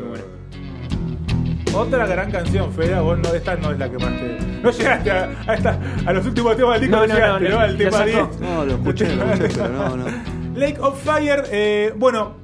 Otra 1.75 2.05
gran 2.07 2.31
canción, 2.31 2.71
Feda. 2.73 3.01
Vos 3.01 3.19
no, 3.19 3.33
esta 3.33 3.55
no 3.57 3.71
es 3.71 3.79
la 3.79 3.89
que 3.89 3.97
más 3.97 4.13
te. 4.19 4.37
No 4.63 4.71
llegaste 4.71 5.11
a, 5.11 5.29
a, 5.47 5.53
esta- 5.55 5.79
a 6.05 6.13
los 6.13 6.25
últimos 6.25 6.55
temas 6.55 6.79
del 6.79 6.89
disco, 6.89 6.95
No, 6.97 7.07
no, 7.07 7.13
no, 7.13 7.15
llegaste, 7.15 7.43
no, 7.43 7.49
¿no? 7.49 7.55
lo- 7.55 7.59
Al 7.61 7.77
tema 7.77 7.91
sacó. 7.91 8.05
10. 8.05 8.39
No, 8.39 8.65
lo 8.65 8.73
escuché, 8.73 9.15
lo 9.15 9.23
escuché, 9.33 9.55
pero 9.61 9.69
no, 9.69 9.97
no. 9.97 10.05
Lake 10.55 10.79
of 10.79 11.03
Fire, 11.03 11.43
eh, 11.51 11.93
bueno, 11.97 12.35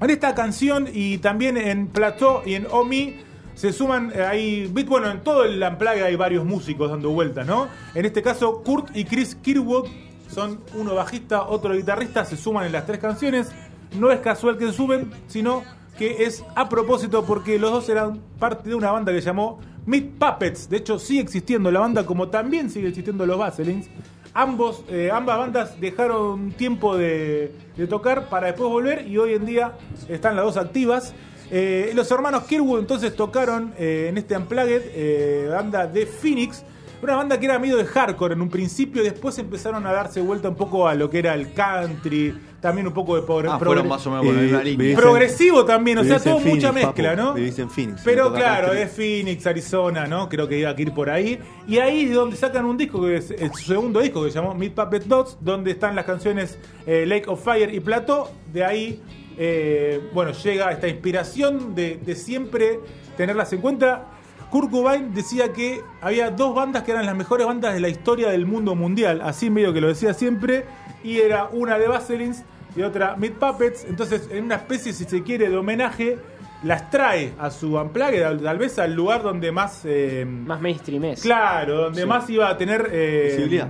en 0.00 0.10
esta 0.10 0.34
canción 0.34 0.88
y 0.92 1.18
también 1.18 1.56
en 1.56 1.88
Plateau 1.88 2.42
y 2.46 2.54
en 2.54 2.66
Omi 2.70 3.16
se 3.54 3.72
suman 3.72 4.12
eh, 4.14 4.22
ahí, 4.22 4.70
bit- 4.72 4.86
bueno, 4.88 5.10
en 5.10 5.20
todo 5.20 5.44
el 5.44 5.60
Unplugged 5.62 6.02
hay 6.04 6.16
varios 6.16 6.44
músicos 6.44 6.90
dando 6.90 7.10
vueltas, 7.10 7.46
¿no? 7.46 7.66
En 7.94 8.04
este 8.06 8.22
caso, 8.22 8.62
Kurt 8.62 8.96
y 8.96 9.04
Chris 9.04 9.34
Kirkwood 9.34 9.88
son 10.28 10.60
uno 10.74 10.94
bajista, 10.94 11.42
otro 11.42 11.74
guitarrista, 11.74 12.24
se 12.24 12.36
suman 12.36 12.66
en 12.66 12.72
las 12.72 12.86
tres 12.86 12.98
canciones. 13.00 13.50
No 13.98 14.12
es 14.12 14.20
casual 14.20 14.56
que 14.56 14.66
se 14.66 14.72
suben, 14.72 15.10
sino 15.26 15.64
que 15.98 16.24
es 16.24 16.44
a 16.54 16.68
propósito 16.68 17.24
porque 17.24 17.58
los 17.58 17.70
dos 17.70 17.88
eran 17.88 18.20
parte 18.38 18.68
de 18.68 18.74
una 18.74 18.90
banda 18.90 19.12
que 19.12 19.20
llamó 19.20 19.60
Meat 19.86 20.04
Puppets. 20.18 20.68
De 20.68 20.78
hecho, 20.78 20.98
sigue 20.98 21.20
existiendo 21.20 21.70
la 21.70 21.80
banda 21.80 22.06
como 22.06 22.28
también 22.28 22.70
sigue 22.70 22.88
existiendo 22.88 23.26
los 23.26 23.38
Baselins. 23.38 23.88
Ambos, 24.32 24.84
eh, 24.88 25.10
ambas 25.12 25.38
bandas 25.38 25.80
dejaron 25.80 26.52
tiempo 26.52 26.96
de, 26.96 27.52
tocar 27.88 28.28
para 28.28 28.48
después 28.48 28.70
volver 28.70 29.08
y 29.08 29.18
hoy 29.18 29.34
en 29.34 29.44
día 29.44 29.72
están 30.08 30.36
las 30.36 30.44
dos 30.44 30.56
activas. 30.56 31.14
Eh, 31.50 31.90
los 31.94 32.08
hermanos 32.12 32.44
Kirwood 32.44 32.78
entonces 32.78 33.16
tocaron 33.16 33.74
eh, 33.76 34.06
en 34.08 34.18
este 34.18 34.36
Unplugged, 34.36 35.50
banda 35.50 35.86
de 35.88 36.06
Phoenix, 36.06 36.64
una 37.02 37.16
banda 37.16 37.38
que 37.40 37.46
era 37.46 37.58
medio 37.58 37.76
de 37.76 37.84
hardcore 37.86 38.34
en 38.34 38.42
un 38.42 38.50
principio, 38.50 39.02
después 39.02 39.38
empezaron 39.38 39.86
a 39.86 39.92
darse 39.92 40.20
vuelta 40.20 40.48
un 40.48 40.54
poco 40.56 40.86
a 40.86 40.94
lo 40.94 41.08
que 41.08 41.18
era 41.18 41.34
el 41.34 41.52
country, 41.54 42.34
también 42.60 42.86
un 42.86 42.92
poco 42.92 43.16
de 43.16 43.22
pobre, 43.22 43.48
Ah, 43.50 43.58
fueron 43.58 43.88
más 43.88 44.06
o 44.06 44.10
menos 44.10 44.26
por 44.26 44.34
la 44.34 44.40
Y- 44.40 44.44
misma 44.44 44.60
y- 44.60 44.64
línea. 44.64 44.86
Dicen- 44.88 45.00
progresivo 45.00 45.64
también, 45.64 45.98
o 45.98 46.04
sea, 46.04 46.18
todo 46.20 46.38
mucha 46.40 46.72
Phoenix, 46.72 46.74
mezcla, 46.74 47.10
papu, 47.16 47.22
¿no? 47.22 47.34
vivís 47.34 47.58
en 47.58 47.70
Phoenix, 47.70 48.02
Pero 48.04 48.32
claro, 48.34 48.72
es 48.74 48.90
Phoenix, 48.92 49.46
Arizona, 49.46 50.06
¿no? 50.06 50.28
Creo 50.28 50.46
que 50.46 50.58
iba 50.58 50.70
a 50.70 50.80
ir 50.80 50.92
por 50.92 51.08
ahí. 51.08 51.38
Y 51.66 51.78
ahí 51.78 52.04
es 52.06 52.14
donde 52.14 52.36
sacan 52.36 52.64
un 52.66 52.76
disco, 52.76 53.00
que 53.02 53.16
es 53.16 53.30
el 53.30 53.52
segundo 53.54 54.00
disco, 54.00 54.22
que 54.24 54.30
se 54.30 54.38
llamó 54.38 54.54
Meat 54.54 54.74
Puppet 54.74 55.04
Dots, 55.04 55.38
donde 55.40 55.70
están 55.70 55.96
las 55.96 56.04
canciones 56.04 56.58
eh, 56.86 57.04
Lake 57.06 57.24
of 57.28 57.42
Fire 57.42 57.72
y 57.74 57.80
Plateau. 57.80 58.28
De 58.52 58.64
ahí, 58.64 59.00
eh, 59.38 60.00
bueno, 60.12 60.32
llega 60.32 60.70
esta 60.70 60.86
inspiración 60.88 61.74
de, 61.74 61.98
de 62.04 62.14
siempre 62.14 62.78
tenerlas 63.16 63.52
en 63.54 63.60
cuenta. 63.62 64.06
Kurt 64.50 64.70
Cobain 64.70 65.14
decía 65.14 65.52
que 65.52 65.80
había 66.00 66.30
dos 66.30 66.54
bandas 66.54 66.82
que 66.82 66.90
eran 66.92 67.06
las 67.06 67.14
mejores 67.16 67.46
bandas 67.46 67.72
de 67.74 67.80
la 67.80 67.88
historia 67.88 68.30
del 68.30 68.46
mundo 68.46 68.74
mundial, 68.74 69.20
así 69.22 69.48
medio 69.50 69.72
que 69.72 69.80
lo 69.80 69.88
decía 69.88 70.12
siempre, 70.12 70.64
y 71.04 71.18
era 71.18 71.48
una 71.52 71.78
de 71.78 71.86
Baselins 71.88 72.42
y 72.76 72.82
otra 72.82 73.16
Meat 73.16 73.34
Puppets. 73.34 73.84
Entonces, 73.88 74.28
en 74.32 74.44
una 74.44 74.56
especie, 74.56 74.92
si 74.92 75.04
se 75.04 75.22
quiere, 75.22 75.48
de 75.48 75.56
homenaje, 75.56 76.18
las 76.64 76.90
trae 76.90 77.32
a 77.38 77.50
su 77.50 77.76
Unplugged, 77.76 78.38
tal- 78.42 78.58
vez 78.58 78.78
al 78.78 78.92
lugar 78.94 79.22
donde 79.22 79.50
más... 79.52 79.82
eh, 79.84 80.24
Más 80.26 80.60
mainstream 80.60 81.04
es. 81.04 81.22
Claro, 81.22 81.82
donde 81.84 82.04
más 82.04 82.28
iba 82.28 82.48
a 82.50 82.56
tener 82.58 82.88
eh, 82.92 83.28
Visibilidad. 83.30 83.68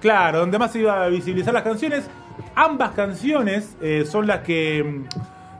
Claro, 0.00 0.40
donde 0.40 0.58
más 0.58 0.74
iba 0.74 1.04
a 1.04 1.08
visibilizar 1.08 1.54
las 1.54 1.62
canciones. 1.62 2.08
Ambas 2.56 2.90
canciones 2.92 3.76
eh, 3.80 4.04
son 4.10 4.26
las 4.26 4.40
que. 4.40 5.02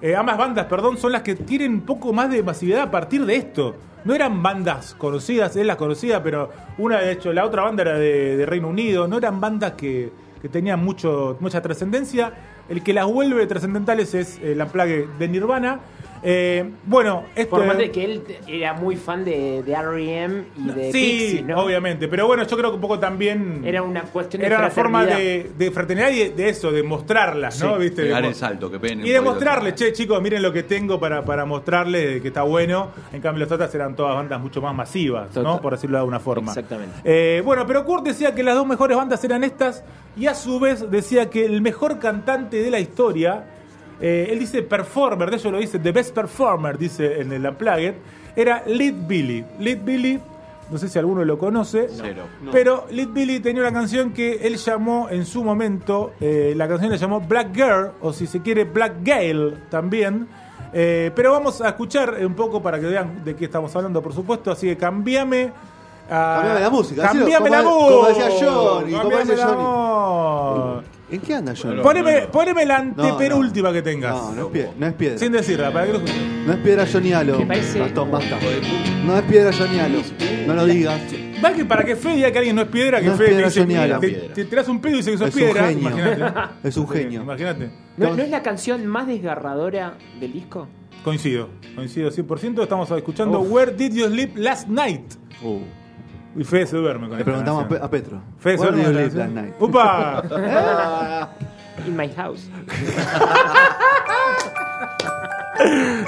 Eh, 0.02 0.16
ambas 0.16 0.36
bandas, 0.36 0.66
perdón, 0.66 0.98
son 0.98 1.12
las 1.12 1.22
que 1.22 1.36
tienen 1.36 1.74
un 1.74 1.80
poco 1.82 2.12
más 2.12 2.28
de 2.28 2.42
masividad 2.42 2.82
a 2.82 2.90
partir 2.90 3.24
de 3.24 3.36
esto. 3.36 3.76
No 4.04 4.14
eran 4.16 4.42
bandas 4.42 4.94
conocidas, 4.98 5.54
él 5.54 5.68
las 5.68 5.76
conocía, 5.76 6.24
pero 6.24 6.50
una 6.78 6.98
de 6.98 7.12
hecho, 7.12 7.32
la 7.32 7.46
otra 7.46 7.62
banda 7.62 7.82
era 7.82 7.96
de, 7.96 8.44
Reino 8.44 8.66
Unido. 8.66 9.06
No 9.06 9.18
eran 9.18 9.40
bandas 9.40 9.74
que, 9.74 10.12
que 10.40 10.48
tenían 10.48 10.84
mucho, 10.84 11.36
mucha 11.38 11.62
trascendencia. 11.62 12.32
El 12.68 12.82
que 12.82 12.92
las 12.92 13.06
vuelve 13.06 13.46
trascendentales 13.46 14.14
es 14.14 14.40
eh, 14.42 14.54
la 14.56 14.66
plague 14.66 15.06
de 15.20 15.28
Nirvana. 15.28 15.78
Eh, 16.24 16.70
bueno, 16.84 17.24
esto 17.34 17.56
Por 17.56 17.66
más 17.66 17.76
de 17.78 17.90
que 17.90 18.04
él 18.04 18.22
era 18.46 18.74
muy 18.74 18.94
fan 18.96 19.24
de, 19.24 19.62
de 19.64 19.72
R.E.M. 19.72 20.44
y 20.56 20.68
de 20.68 20.92
sí, 20.92 21.44
¿no? 21.44 21.62
obviamente. 21.64 22.06
Pero 22.06 22.26
bueno, 22.28 22.46
yo 22.46 22.56
creo 22.56 22.70
que 22.70 22.76
un 22.76 22.80
poco 22.80 22.98
también. 23.00 23.62
Era 23.64 23.82
una 23.82 24.02
cuestión 24.02 24.40
de 24.40 24.46
Era 24.46 24.58
una 24.58 24.70
forma 24.70 25.04
de, 25.04 25.50
de 25.58 25.70
fraternidad 25.72 26.10
y 26.10 26.18
de, 26.18 26.30
de 26.30 26.48
eso, 26.48 26.70
de 26.70 26.82
mostrarlas, 26.84 27.60
¿no? 27.62 27.74
Sí. 27.76 27.82
¿Viste? 27.82 28.02
Pegar 28.02 28.22
De 28.22 28.28
el 28.28 28.34
salto, 28.36 28.70
que 28.70 28.78
peguen 28.78 28.98
Y 28.98 29.02
poquito. 29.02 29.20
demostrarles, 29.20 29.74
che, 29.74 29.92
chicos, 29.92 30.22
miren 30.22 30.42
lo 30.42 30.52
que 30.52 30.62
tengo 30.62 31.00
para, 31.00 31.24
para 31.24 31.44
mostrarles 31.44 32.22
que 32.22 32.28
está 32.28 32.42
bueno. 32.42 32.90
En 33.12 33.20
cambio, 33.20 33.44
las 33.44 33.52
otras 33.52 33.74
eran 33.74 33.96
todas 33.96 34.14
bandas 34.14 34.40
mucho 34.40 34.62
más 34.62 34.74
masivas, 34.74 35.34
¿no? 35.36 35.60
Por 35.60 35.72
decirlo 35.72 35.96
de 35.96 36.00
alguna 36.00 36.20
forma. 36.20 36.52
Exactamente. 36.52 36.94
Eh, 37.04 37.42
bueno, 37.44 37.66
pero 37.66 37.84
Kurt 37.84 38.04
decía 38.04 38.32
que 38.34 38.42
las 38.44 38.54
dos 38.54 38.66
mejores 38.66 38.96
bandas 38.96 39.24
eran 39.24 39.42
estas 39.42 39.82
y 40.16 40.26
a 40.26 40.34
su 40.34 40.60
vez 40.60 40.88
decía 40.90 41.30
que 41.30 41.44
el 41.44 41.62
mejor 41.62 41.98
cantante 41.98 42.62
de 42.62 42.70
la 42.70 42.78
historia, 42.78 43.44
eh, 44.02 44.28
él 44.30 44.38
dice 44.40 44.62
performer, 44.62 45.30
de 45.30 45.36
hecho 45.36 45.50
lo 45.50 45.58
dice, 45.58 45.78
the 45.78 45.92
best 45.92 46.12
performer, 46.14 46.76
dice 46.76 47.20
en 47.20 47.32
el 47.32 47.46
Unplugged, 47.46 47.94
era 48.36 48.62
Lead 48.66 48.94
Billy. 49.06 49.44
Lead 49.60 49.78
Billy, 49.84 50.20
no 50.70 50.76
sé 50.78 50.88
si 50.88 50.98
alguno 50.98 51.24
lo 51.24 51.38
conoce, 51.38 51.86
Cero. 51.90 52.24
pero 52.50 52.86
Lead 52.90 53.08
Billy 53.08 53.40
tenía 53.40 53.62
una 53.62 53.72
canción 53.72 54.12
que 54.12 54.34
él 54.46 54.56
llamó 54.56 55.08
en 55.10 55.24
su 55.24 55.42
momento, 55.44 56.12
eh, 56.20 56.52
la 56.56 56.66
canción 56.68 56.90
la 56.90 56.96
llamó 56.96 57.20
Black 57.20 57.54
Girl, 57.54 57.92
o 58.00 58.12
si 58.12 58.26
se 58.26 58.40
quiere 58.42 58.64
Black 58.64 58.94
Gale 59.02 59.54
también. 59.70 60.26
Eh, 60.74 61.10
pero 61.14 61.32
vamos 61.32 61.60
a 61.60 61.68
escuchar 61.68 62.16
un 62.24 62.32
poco 62.34 62.62
para 62.62 62.80
que 62.80 62.86
vean 62.86 63.22
de 63.22 63.36
qué 63.36 63.44
estamos 63.44 63.76
hablando, 63.76 64.00
por 64.02 64.14
supuesto. 64.14 64.50
Así 64.50 64.66
que 64.66 64.76
cambiame. 64.78 65.52
a- 66.10 66.34
Cambiame 66.36 66.60
la 66.60 66.70
música, 66.70 67.02
Cambiame 67.02 67.50
la 67.50 67.62
como- 67.62 67.80
música. 67.80 67.94
como 67.94 68.08
decía 68.08 68.30
Johnny, 68.50 68.90
como 68.92 69.02
Cambiame 69.02 69.24
decía 69.26 69.46
la 69.46 69.52
Johnny. 69.54 70.86
¿En 71.12 71.20
qué 71.20 71.34
anda? 71.34 71.54
Bueno, 71.62 71.82
Poneme, 71.82 72.20
poneme 72.22 72.64
la 72.66 72.82
No, 72.82 73.02
antepenúltima 73.04 73.68
no. 73.68 73.74
que 73.74 73.82
tengas. 73.82 74.14
No, 74.14 74.32
no 74.32 74.42
es, 74.48 74.52
pie- 74.52 74.70
no 74.78 74.86
es 74.86 74.92
piedra. 74.94 75.18
Sin 75.18 75.32
decirla, 75.32 75.70
para 75.72 75.86
que 75.86 75.92
lo 75.92 75.98
escuchen. 75.98 76.46
No 76.46 76.52
es 76.54 76.58
piedra 76.60 76.86
Johnny 76.90 77.12
Alo. 77.12 77.38
Me 77.38 77.46
parece- 77.46 77.78
Gastón, 77.78 78.10
basta. 78.10 78.38
No 79.04 79.16
es 79.18 79.22
piedra 79.24 79.50
Johnny 79.52 79.78
Alo. 79.78 79.98
No 80.46 80.54
lo 80.54 80.64
digas. 80.66 81.00
Va 81.44 81.52
que 81.52 81.64
para 81.64 81.84
que 81.84 81.96
Fede 81.96 82.14
diga 82.16 82.30
que 82.32 82.38
alguien 82.38 82.56
no 82.56 82.62
es 82.62 82.68
piedra, 82.68 83.00
que 83.00 83.06
No 83.06 83.12
es 83.12 83.18
Fede 83.18 83.28
te 83.28 83.34
piedra, 83.34 83.48
dice, 83.48 83.78
Allen. 83.78 84.00
te, 84.00 84.10
te 84.34 84.44
tiras 84.46 84.68
un 84.68 84.80
pedo 84.80 84.94
y 84.94 84.96
dice 84.98 85.10
que 85.10 85.18
sos 85.18 85.28
Es 85.28 85.34
un 85.34 85.40
piedra. 85.40 85.66
genio. 85.68 85.88
Imagínate. 85.90 86.40
Es 86.68 86.76
un 86.76 86.88
genio. 86.88 87.22
Imagínate. 87.22 87.70
¿No, 87.96 88.14
no 88.16 88.22
es 88.22 88.30
la 88.30 88.42
canción 88.42 88.86
más 88.86 89.06
desgarradora 89.06 89.94
del 90.20 90.32
disco? 90.32 90.68
Coincido, 91.04 91.48
coincido 91.74 92.10
100%. 92.10 92.62
Estamos 92.62 92.90
escuchando 92.92 93.40
Uf. 93.40 93.50
Where 93.50 93.72
Did 93.72 93.92
You 93.92 94.06
Sleep 94.06 94.36
Last 94.36 94.68
Night? 94.68 95.02
Uh, 95.42 95.58
Y 96.36 96.44
Fede 96.44 96.66
se 96.66 96.76
duerme 96.76 97.08
con 97.08 97.16
le 97.16 97.22
esta 97.22 97.30
preguntamos 97.30 97.64
a, 97.64 97.68
Pe- 97.68 97.78
canción. 97.78 97.86
a 97.86 97.90
Petro. 97.90 98.20
Fede 98.38 98.58
se 98.58 98.64
duerme 98.64 98.82
do 98.82 98.88
you 98.90 98.94
con 98.94 99.02
live 99.02 99.18
last 99.18 99.32
night? 99.32 99.54
¡Upa! 99.60 101.30
In 101.86 101.96
My 101.96 102.08
House. 102.14 102.48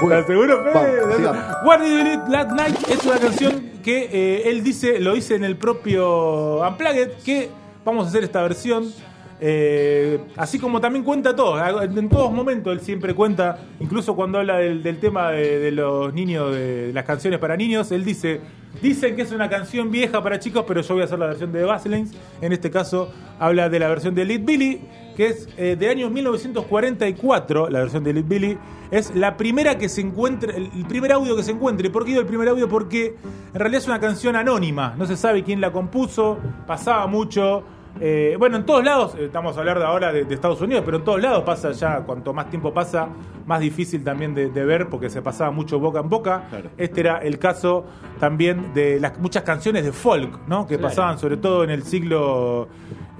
¿Estás 0.01 0.25
seguro, 0.27 0.63
Fede? 0.63 0.73
Vamos, 1.01 1.15
sigamos. 1.15 1.43
Where 1.65 1.83
Did 1.83 1.91
You 1.97 2.01
Sleep 2.01 2.27
Last 2.29 2.51
Night 2.51 2.75
es 2.89 3.05
una 3.05 3.17
canción 3.19 3.69
que 3.83 4.09
eh, 4.11 4.49
él 4.49 4.63
dice, 4.63 4.99
lo 4.99 5.13
dice 5.13 5.35
en 5.35 5.43
el 5.43 5.55
propio 5.57 6.59
Unplugged, 6.67 7.11
que 7.23 7.49
vamos 7.83 8.05
a 8.05 8.09
hacer 8.09 8.23
esta 8.23 8.41
versión. 8.41 8.91
Eh, 9.39 10.19
así 10.37 10.59
como 10.59 10.79
también 10.79 11.03
cuenta 11.03 11.35
todo, 11.35 11.81
en 11.81 12.09
todos 12.09 12.31
momentos 12.31 12.71
él 12.71 12.79
siempre 12.79 13.13
cuenta, 13.13 13.59
incluso 13.79 14.15
cuando 14.15 14.39
habla 14.39 14.57
del, 14.57 14.99
tema 14.99 15.31
de, 15.31 15.71
los 15.71 16.13
niños, 16.13 16.53
de 16.53 16.91
las 16.93 17.03
canciones 17.03 17.39
para 17.39 17.57
niños, 17.57 17.91
él 17.91 18.05
dice, 18.05 18.39
dicen 18.81 19.15
que 19.15 19.23
es 19.23 19.31
una 19.31 19.49
canción 19.49 19.91
vieja 19.91 20.23
para 20.23 20.39
chicos, 20.39 20.63
pero 20.67 20.81
yo 20.81 20.93
voy 20.93 21.01
a 21.01 21.05
hacer 21.05 21.19
la 21.19 21.27
versión 21.27 21.51
de 21.51 21.63
Baselines, 21.63 22.11
en 22.41 22.53
este 22.53 22.71
caso 22.71 23.11
habla 23.37 23.67
de 23.67 23.79
la 23.79 23.89
versión 23.89 24.15
de 24.15 24.23
Lead 24.23 24.41
Billy, 24.41 24.81
que 25.17 25.27
es 25.27 25.49
eh, 25.57 25.75
de 25.77 25.89
año 25.89 26.09
1944, 26.09 27.69
la 27.69 27.79
versión 27.79 28.03
de 28.05 28.13
Lead 28.13 28.25
Billy, 28.25 28.57
es 28.91 29.13
la 29.15 29.35
primera 29.35 29.77
que 29.77 29.89
se 29.89 29.99
encuentra, 30.01 30.55
el 30.55 30.85
primer 30.87 31.11
audio 31.11 31.35
que 31.35 31.43
se 31.43 31.51
encuentre. 31.51 31.89
¿Por 31.89 32.03
qué 32.03 32.11
digo 32.11 32.21
el 32.21 32.27
primer 32.27 32.47
audio? 32.47 32.69
Porque 32.69 33.15
en 33.53 33.59
realidad 33.59 33.81
es 33.81 33.87
una 33.87 33.99
canción 33.99 34.35
anónima, 34.35 34.93
no 34.97 35.05
se 35.05 35.17
sabe 35.17 35.43
quién 35.43 35.59
la 35.59 35.71
compuso, 35.71 36.37
pasaba 36.67 37.07
mucho. 37.07 37.63
Eh, 38.01 38.35
bueno, 38.37 38.57
en 38.57 38.65
todos 38.65 38.83
lados, 38.83 39.15
eh, 39.15 39.25
estamos 39.25 39.57
hablando 39.57 39.85
ahora 39.85 40.11
de, 40.11 40.25
de 40.25 40.35
Estados 40.35 40.59
Unidos, 40.61 40.83
pero 40.85 40.97
en 40.97 41.03
todos 41.03 41.21
lados 41.21 41.43
pasa 41.43 41.71
ya, 41.71 41.99
cuanto 42.01 42.33
más 42.33 42.49
tiempo 42.49 42.73
pasa, 42.73 43.07
más 43.45 43.59
difícil 43.61 44.03
también 44.03 44.33
de, 44.35 44.49
de 44.49 44.65
ver 44.65 44.89
porque 44.89 45.09
se 45.09 45.21
pasaba 45.21 45.51
mucho 45.51 45.79
boca 45.79 45.99
en 45.99 46.09
boca. 46.09 46.43
Claro. 46.49 46.69
Este 46.77 46.99
era 47.01 47.17
el 47.19 47.39
caso 47.39 47.85
también 48.19 48.73
de 48.73 48.99
las 48.99 49.17
muchas 49.19 49.43
canciones 49.43 49.85
de 49.85 49.91
folk, 49.91 50.39
¿no? 50.47 50.67
Que 50.67 50.75
Claro. 50.77 50.89
pasaban 50.89 51.19
sobre 51.19 51.37
todo 51.37 51.63
en 51.63 51.69
el 51.69 51.83
siglo 51.83 52.67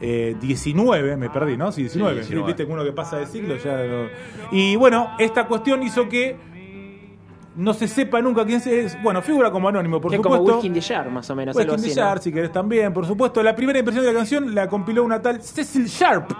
eh, 0.01 0.35
19, 0.41 1.15
me 1.15 1.29
perdí, 1.29 1.55
¿no? 1.55 1.71
Sí, 1.71 1.81
19. 1.83 2.13
Sí, 2.15 2.19
19. 2.19 2.47
Viste 2.47 2.65
que 2.65 2.71
uno 2.73 2.83
que 2.83 2.91
pasa 2.91 3.17
de 3.17 3.27
siglo 3.27 3.55
ya. 3.57 3.77
lo- 3.83 4.07
Y 4.51 4.75
bueno, 4.75 5.11
esta 5.19 5.47
cuestión 5.47 5.83
hizo 5.83 6.09
que 6.09 6.35
no 7.55 7.73
se 7.73 7.87
sepa 7.87 8.21
nunca 8.21 8.45
quién 8.45 8.61
es. 8.65 9.01
Bueno, 9.01 9.21
figura 9.21 9.51
como 9.51 9.69
anónimo, 9.69 10.01
por 10.01 10.11
que 10.11 10.17
es 10.17 10.21
como 10.21 10.37
supuesto. 10.37 10.57
Whisky 10.57 10.67
in 10.67 10.73
the 10.73 10.81
Jar, 10.81 11.09
más 11.09 11.29
o 11.29 11.35
menos. 11.35 11.55
Whisky 11.55 11.89
si 12.21 12.31
querés 12.31 12.51
también, 12.51 12.93
por 12.93 13.05
supuesto. 13.05 13.41
La 13.41 13.55
primera 13.55 13.79
impresión 13.79 14.05
de 14.05 14.11
la 14.11 14.17
canción 14.17 14.53
la 14.53 14.67
compiló 14.67 15.03
una 15.03 15.21
tal 15.21 15.41
Cecil 15.41 15.85
Sharp 15.85 16.31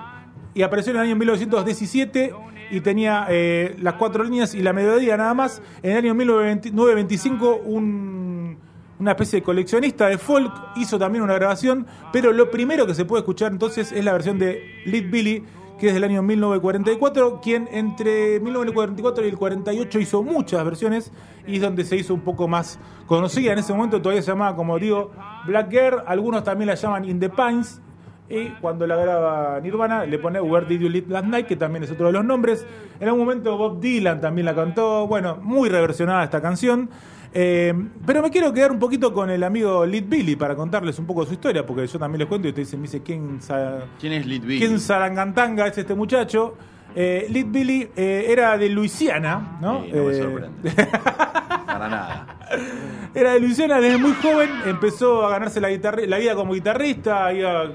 y 0.53 0.62
apareció 0.62 0.91
en 0.91 0.98
el 0.98 1.03
año 1.03 1.15
1917 1.15 2.34
y 2.72 2.81
tenía 2.81 3.27
eh, 3.29 3.75
las 3.79 3.95
cuatro 3.95 4.24
líneas 4.24 4.53
y 4.55 4.62
la 4.62 4.74
melodía 4.74 5.17
nada 5.17 5.34
más. 5.34 5.62
En 5.84 5.91
el 5.91 5.98
año 5.98 6.15
1925 6.15 7.62
un, 7.65 8.57
una 9.00 9.12
especie 9.12 9.39
de 9.39 9.43
coleccionista 9.43 10.07
de 10.07 10.17
folk 10.17 10.51
hizo 10.75 10.98
también 10.98 11.24
una 11.24 11.36
grabación, 11.36 11.86
pero 12.12 12.34
lo 12.34 12.50
primero 12.51 12.88
que 12.88 12.95
se 12.95 13.05
puede 13.05 13.22
escuchar 13.22 13.51
entonces 13.51 13.91
es 13.91 14.03
la 14.03 14.13
versión 14.13 14.39
de 14.39 14.81
Lead 14.86 15.10
Billy 15.10 15.43
que 15.79 15.88
es 15.88 15.94
del 15.94 16.03
año 16.03 16.22
1944, 16.22 17.41
quien 17.41 17.67
entre 17.72 18.39
1944 18.39 19.25
y 19.25 19.29
el 19.29 19.38
48 19.38 20.00
hizo 20.00 20.24
muchas 20.24 20.63
versiones 20.63 21.12
y 21.46 21.55
es 21.55 21.62
donde 21.62 21.84
se 21.84 21.96
hizo 21.96 22.13
un 22.13 22.22
poco 22.22 22.48
más 22.48 22.79
conocida. 23.08 23.53
En 23.53 23.60
ese 23.60 23.74
momento 23.74 24.01
todavía 24.01 24.22
se 24.22 24.32
llamaba, 24.32 24.55
como 24.55 24.79
digo, 24.79 25.12
Black 25.46 25.70
Girl, 25.70 26.03
algunos 26.08 26.44
también 26.44 26.67
la 26.67 26.75
llaman 26.75 27.05
In 27.05 27.20
the 27.20 27.29
Pines. 27.29 27.82
Y 28.27 28.50
cuando 28.60 28.88
la 28.88 28.96
graba 28.96 29.60
Nirvana 29.62 30.03
le 30.05 30.17
pone 30.17 30.41
Where 30.41 30.65
Did 30.65 30.79
You 30.79 30.89
Live 30.89 31.08
Last 31.10 31.27
Night, 31.27 31.46
que 31.46 31.55
también 31.55 31.84
es 31.84 31.91
otro 31.91 32.08
de 32.08 32.13
los 32.13 32.25
nombres. 32.25 32.65
En 33.00 33.08
algún 33.08 33.25
momento 33.25 33.55
Bob 33.55 33.79
Dylan 33.79 34.20
también 34.20 34.46
la 34.46 34.55
cantó. 34.55 35.05
Bueno, 35.05 35.38
muy 35.41 35.70
reversionada 35.70 36.24
esta 36.24 36.41
canción. 36.41 36.89
Eh, 37.38 37.74
pero 38.06 38.22
me 38.22 38.32
quiero 38.32 38.54
quedar 38.54 38.72
un 38.72 38.80
poquito 38.80 39.13
con 39.13 39.30
el 39.30 39.44
amigo 39.44 39.86
Lead 39.86 40.06
Billy 40.08 40.38
para 40.38 40.56
contarles 40.56 40.98
un 41.00 41.06
poco 41.06 41.22
de 41.22 41.27
su 41.27 41.34
historia, 41.34 41.65
porque 41.65 41.86
yo 41.86 42.00
también 42.00 42.20
les 42.20 42.30
cuento 42.30 42.48
y 42.48 42.51
ustedes 42.51 42.70
dicen, 42.70 42.80
me 42.80 42.88
dice, 42.88 43.01
¿quién, 43.04 43.42
sa- 43.42 43.80
¿Quién 44.00 44.13
es 44.13 44.25
Lit 44.25 44.46
Billy? 44.46 44.60
¿Quién 44.65 44.80
zarangantanga 44.80 45.68
es 45.68 45.77
este 45.77 45.94
muchacho? 45.96 46.56
Eh, 46.96 47.27
Lead 47.30 47.48
Billy 47.48 47.89
eh, 47.94 48.27
era 48.30 48.58
de 48.58 48.70
Luisiana, 48.70 49.58
¿no? 49.60 49.84
Sí, 49.84 49.92
no 49.94 50.04
me 50.06 50.12
Eh, 50.13 50.22
sorprende. 50.22 50.72
Para 51.65 51.89
nada. 51.89 52.38
era 53.13 53.34
de 53.34 53.39
Luisiana 53.42 53.82
desde 53.82 53.98
muy 53.98 54.13
joven, 54.13 54.50
empezó 54.65 55.25
a 55.25 55.32
ganarse 55.32 55.60
la, 55.60 55.68
la 56.08 56.18
vida 56.18 56.36
como 56.36 56.54
guitarrista, 56.54 57.34
iba 57.34 57.65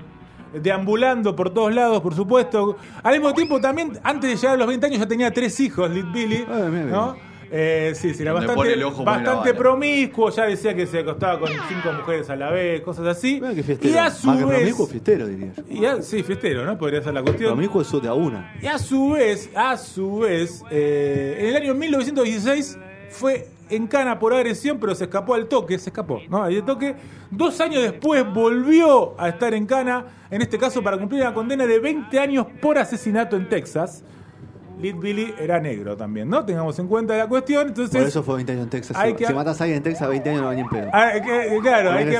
deambulando 0.55 1.37
por 1.37 1.51
todos 1.53 1.75
lados, 1.75 2.01
por 2.01 2.15
supuesto. 2.15 2.79
Al 3.03 3.13
mismo 3.13 3.35
tiempo 3.35 3.61
también, 3.61 3.93
antes 4.03 4.31
de 4.31 4.37
llegar 4.37 4.55
a 4.55 4.57
los 4.57 4.67
20 4.69 4.87
años 4.87 4.99
ya 5.01 5.07
tenía 5.07 5.31
tres 5.31 5.61
hijos, 5.61 5.91
Lead 5.91 6.11
Billy, 6.13 6.47
Ah, 6.49 6.67
mira, 6.71 6.87
¿no? 6.87 7.30
Eh, 7.53 7.93
sí, 7.97 8.15
sí, 8.15 8.23
era 8.23 8.33
Donde 8.33 8.47
bastante, 8.47 8.71
pone 8.71 8.73
el 8.75 8.83
ojo, 8.85 9.05
pone 9.05 9.11
la 9.11 9.13
bastante 9.25 9.49
bala. 9.51 9.59
promiscuo, 9.59 10.31
ya 10.31 10.45
decía 10.45 10.75
que 10.75 10.87
se 10.87 11.01
acostaba 11.01 11.41
con 11.41 11.49
cinco 11.69 11.93
mujeres 11.97 12.31
a 12.31 12.37
la 12.37 12.51
vez, 12.51 12.81
cosas 12.83 13.07
así. 13.09 13.41
Mira 13.41 13.55
que 13.55 13.63
fiestero. 13.65 13.93
Y 13.95 13.97
a 13.99 14.11
su 14.11 14.27
Más 14.29 14.39
que 14.39 14.45
vez... 14.45 14.55
promiscuo, 14.57 14.87
fiestero, 14.87 15.27
diría 15.27 15.53
yo. 15.57 15.63
y 15.69 15.85
a- 15.85 16.01
sí, 16.03 16.23
fiestero, 16.23 16.65
¿no? 16.65 16.79
Podría 16.79 17.03
ser 17.03 17.13
la 17.15 17.23
cuestión. 17.23 17.51
Promiscuo 17.53 17.83
es 17.83 18.03
de 18.03 18.09
a 18.09 18.15
una. 18.15 18.55
Y 18.63 18.67
a 18.67 18.79
su 18.79 19.11
vez, 19.11 19.51
a 19.57 19.77
su 19.77 20.19
vez, 20.21 20.63
eh, 20.71 21.39
en 21.41 21.47
el 21.49 21.57
año 21.57 21.75
1916 21.75 22.79
fue 23.11 23.49
en 23.69 23.87
cana 23.89 24.19
por 24.19 24.33
agresión, 24.33 24.79
pero 24.81 24.95
se 24.95 25.05
escapó 25.05 25.35
al 25.35 25.47
toque, 25.47 25.79
se 25.79 25.91
escapó, 25.91 26.21
¿no? 26.29 26.43
Al 26.45 26.65
toque. 26.65 26.95
Dos 27.31 27.61
años 27.61 27.83
después 27.83 28.25
volvió 28.33 29.21
a 29.21 29.29
estar 29.29 29.55
en 29.55 29.67
cana, 29.67 30.05
en 30.31 30.43
este 30.43 30.59
caso 30.59 30.83
para 30.83 30.99
cumplir 30.99 31.21
una 31.23 31.35
condena 31.35 31.67
de 31.67 31.79
20 31.81 32.19
años 32.19 32.47
por 32.61 32.79
asesinato 32.79 33.37
en 33.37 33.49
Texas. 33.49 34.05
Lead 34.81 34.97
Billy 34.97 35.35
era 35.39 35.61
negro 35.61 35.97
también, 35.97 36.29
¿no? 36.29 36.45
Tengamos 36.45 36.79
en 36.79 36.87
cuenta 36.89 37.17
la 37.17 37.27
cuestión. 37.29 37.69
Entonces, 37.69 37.97
Por 37.99 38.09
eso 38.09 38.23
fue 38.23 38.37
20 38.37 38.53
años 38.53 38.65
en 38.65 38.71
Texas. 38.71 38.97
hay 38.97 39.11
Si, 39.11 39.17
que- 39.17 39.27
si 39.27 39.35
matas 39.35 39.61
a 39.61 39.65
alguien 39.65 39.79
en 39.79 39.83
Texas, 39.83 40.09
20 40.09 40.31
años 40.31 40.43
no 40.43 40.49
va 40.49 40.55
ni 40.55 40.61
en 40.63 40.69
pedo. 40.69 40.89
Ah, 40.93 41.09
hay 41.15 41.21
que- 41.21 41.59
claro, 41.63 41.91
hay 41.93 42.05
que, 42.07 42.17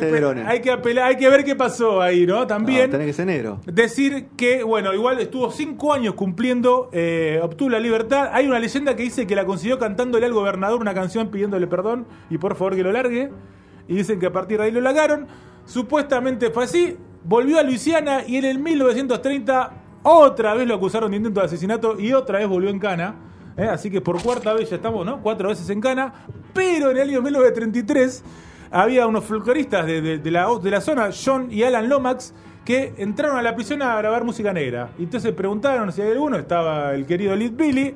hay 0.47 0.61
que 0.61 0.71
apelar, 0.71 1.05
hay 1.07 1.17
que 1.17 1.29
ver 1.29 1.45
qué 1.45 1.57
pasó 1.57 2.01
ahí, 2.03 2.27
¿no? 2.27 2.41
No, 2.41 2.47
También. 2.47 2.91
tenés 2.91 3.07
que 3.07 3.13
ser 3.13 3.27
negro. 3.27 3.61
Decir 3.67 4.29
que, 4.37 4.63
bueno, 4.63 4.93
igual 4.95 5.19
estuvo 5.21 5.51
cinco 5.51 5.93
años 5.93 6.15
cumpliendo, 6.15 6.89
eh, 6.93 7.41
obtuvo 7.43 7.71
la 7.71 7.81
libertad. 7.81 8.31
Hay 8.33 8.47
una 8.47 8.59
leyenda 8.59 8.95
que 8.97 9.03
dice 9.03 9.27
que 9.27 9.35
la 9.35 9.45
consiguió 9.45 9.79
cantándole 9.79 10.27
al 10.27 10.33
gobernador 10.33 10.81
una 10.81 10.95
canción 10.95 11.29
pidiéndole 11.31 11.67
perdón 11.67 12.07
y 12.31 12.39
por 12.39 12.57
favor 12.57 12.77
que 12.77 12.83
lo 12.83 12.93
largue. 12.93 13.31
Y 13.89 13.95
dicen 13.95 14.21
que 14.21 14.27
a 14.27 14.33
partir 14.33 14.59
de 14.59 14.65
ahí 14.67 14.71
lo 14.71 14.81
largaron. 14.81 15.27
Supuestamente 15.65 16.51
fue 16.51 16.65
así. 16.65 16.97
Volvió 17.25 17.59
a 17.59 17.63
Luisiana 17.63 18.23
y 18.27 18.37
en 18.37 18.45
el 18.45 18.59
1930 18.59 19.73
otra 20.03 20.55
vez 20.55 20.67
lo 20.67 20.75
acusaron 20.75 21.11
de 21.11 21.19
intento 21.19 21.41
de 21.41 21.47
asesinato 21.47 21.99
y 21.99 22.13
otra 22.13 22.39
vez 22.39 22.49
volvió 22.49 22.71
en 22.71 22.79
cana. 22.79 23.15
¿eh? 23.57 23.65
Así 23.65 23.91
que 23.91 24.01
por 24.01 24.23
cuarta 24.23 24.55
vez 24.55 24.71
ya 24.71 24.77
estamos, 24.77 25.05
¿no? 25.05 25.21
Cuatro 25.23 25.49
veces 25.49 25.69
en 25.71 25.81
cana. 25.81 26.13
Pero 26.55 26.91
en 26.91 26.97
el 26.97 27.11
año 27.11 27.23
1933 27.23 28.25
había 28.71 29.07
unos 29.07 29.25
folcloristas 29.25 29.87
de, 29.87 30.21
la, 30.31 30.49
de 30.63 30.71
la 30.71 30.81
zona, 30.81 31.11
John 31.13 31.49
y 31.51 31.63
Alan 31.63 31.89
Lomax, 31.89 32.33
que 32.65 32.95
entraron 32.99 33.37
a 33.37 33.43
la 33.43 33.55
prisión 33.55 33.83
a 33.83 33.97
grabar 33.97 34.25
música 34.25 34.53
negra. 34.53 34.91
Entonces 34.99 35.33
preguntaron 35.33 35.93
si 35.93 36.03
hay 36.03 36.13
alguno, 36.13 36.37
estaba 36.37 36.95
el 36.95 37.07
querido 37.07 37.35
Lead 37.35 37.53
Billy, 37.53 37.95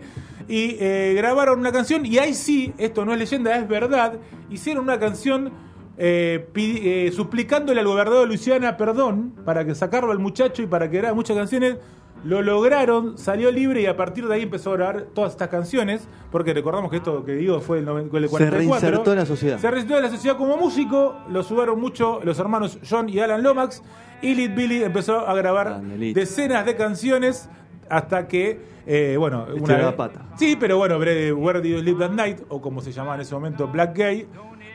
y 0.48 0.76
eh, 0.78 1.14
grabaron 1.16 1.58
una 1.60 1.72
canción, 1.72 2.04
y 2.04 2.18
ahí 2.18 2.34
sí, 2.34 2.74
esto 2.76 3.04
no 3.04 3.12
es 3.12 3.18
leyenda, 3.18 3.56
es 3.56 3.66
verdad, 3.66 4.14
hicieron 4.50 4.84
una 4.84 4.98
canción 4.98 5.52
eh, 5.96 6.48
eh, 6.54 7.12
suplicándole 7.14 7.80
al 7.80 7.86
gobernador 7.86 8.22
de 8.22 8.26
Luisiana 8.26 8.76
perdón 8.76 9.32
para 9.44 9.64
que 9.64 9.74
sacarlo 9.74 10.10
al 10.10 10.18
muchacho 10.18 10.62
y 10.62 10.66
para 10.66 10.90
que 10.90 10.96
grabara 10.98 11.14
muchas 11.14 11.36
canciones. 11.36 11.76
Lo 12.24 12.40
lograron, 12.40 13.18
salió 13.18 13.50
libre 13.50 13.82
y 13.82 13.86
a 13.86 13.98
partir 13.98 14.26
de 14.26 14.34
ahí 14.34 14.42
empezó 14.42 14.70
a 14.70 14.76
grabar 14.76 15.02
todas 15.14 15.32
estas 15.32 15.48
canciones, 15.48 16.08
porque 16.32 16.54
recordamos 16.54 16.90
que 16.90 16.96
esto 16.96 17.22
que 17.22 17.32
digo 17.32 17.60
fue 17.60 17.80
el, 17.80 17.88
el 17.88 18.08
44. 18.08 18.38
Se 18.38 18.50
reinsertó 18.50 19.12
en 19.12 19.18
la 19.18 19.26
sociedad. 19.26 19.58
Se 19.58 19.70
reinsertó 19.70 19.98
en 19.98 20.04
la 20.04 20.10
sociedad 20.10 20.38
como 20.38 20.56
músico, 20.56 21.16
lo 21.28 21.42
subaron 21.42 21.78
mucho 21.78 22.20
los 22.24 22.38
hermanos 22.38 22.78
John 22.88 23.10
y 23.10 23.18
Alan 23.18 23.42
Lomax, 23.42 23.82
y 24.22 24.34
Lead 24.34 24.56
Billy 24.56 24.82
empezó 24.82 25.28
a 25.28 25.34
grabar 25.34 25.82
decenas 25.82 26.64
de 26.64 26.74
canciones 26.76 27.50
hasta 27.90 28.26
que, 28.26 28.58
eh, 28.86 29.16
bueno, 29.18 29.46
Estiró 29.54 29.82
la 29.82 29.96
pata. 29.96 30.22
Sí, 30.36 30.56
pero 30.58 30.78
bueno, 30.78 30.96
Where 30.96 31.60
Did 31.60 31.76
You 31.76 31.82
Live 31.82 31.98
That 31.98 32.12
Night, 32.12 32.40
o 32.48 32.60
como 32.60 32.80
se 32.80 32.90
llamaba 32.90 33.16
en 33.16 33.20
ese 33.20 33.34
momento, 33.34 33.68
Black 33.68 33.96
Gay, 33.96 34.26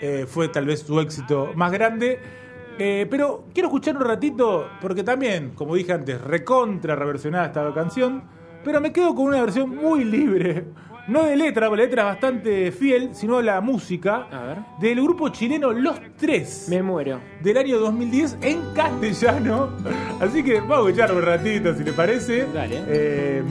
eh, 0.02 0.26
fue 0.28 0.48
tal 0.50 0.66
vez 0.66 0.82
su 0.82 1.00
éxito 1.00 1.52
más 1.56 1.72
grande. 1.72 2.20
Eh, 2.82 3.08
pero 3.10 3.46
quiero 3.54 3.68
escuchar 3.68 3.98
un 3.98 4.04
ratito, 4.04 4.68
porque 4.82 5.04
también, 5.04 5.52
como 5.56 5.76
dije 5.76 5.92
antes, 5.92 6.22
recontra 6.22 6.96
reversionada 6.96 7.48
esta 7.48 7.74
canción, 7.74 8.24
pero 8.64 8.80
me 8.80 8.94
quedo 8.94 9.14
con 9.14 9.26
una 9.26 9.42
versión 9.42 9.76
muy 9.76 10.06
libre, 10.06 10.64
no 11.10 11.24
de 11.26 11.36
letra, 11.36 11.68
porque 11.68 11.82
la 11.82 11.88
letra 11.88 12.02
es 12.04 12.08
bastante 12.10 12.72
fiel, 12.72 13.10
sino 13.14 13.36
de 13.38 13.44
la 13.44 13.60
música, 13.60 14.28
A 14.32 14.44
ver. 14.46 14.58
del 14.80 15.02
grupo 15.02 15.28
chileno 15.28 15.74
Los 15.74 16.00
Tres 16.18 16.68
Me 16.70 16.82
muero. 16.82 17.20
del 17.42 17.58
año 17.58 17.80
2010 17.80 18.38
en 18.42 18.62
castellano. 18.74 19.72
Así 20.22 20.42
que 20.42 20.62
vamos 20.62 20.78
a 20.86 20.90
escuchar 20.90 21.14
un 21.14 21.22
ratito, 21.24 21.74
si 21.76 21.84
le 21.84 21.92
parece. 21.92 22.46
Dale. 22.54 22.82
Eh, 22.88 23.44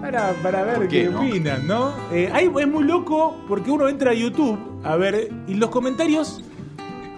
para, 0.00 0.32
para 0.42 0.62
ver 0.62 0.76
¿Por 0.76 0.88
qué, 0.88 1.02
qué 1.04 1.10
no? 1.10 1.18
opinan, 1.20 1.66
¿no? 1.66 1.92
Eh, 2.12 2.30
ahí 2.32 2.50
es 2.60 2.66
muy 2.68 2.84
loco 2.84 3.36
porque 3.46 3.70
uno 3.70 3.88
entra 3.88 4.12
a 4.12 4.14
YouTube 4.14 4.58
a 4.84 4.96
ver 4.96 5.30
y 5.46 5.52
en 5.52 5.60
los 5.60 5.70
comentarios 5.70 6.42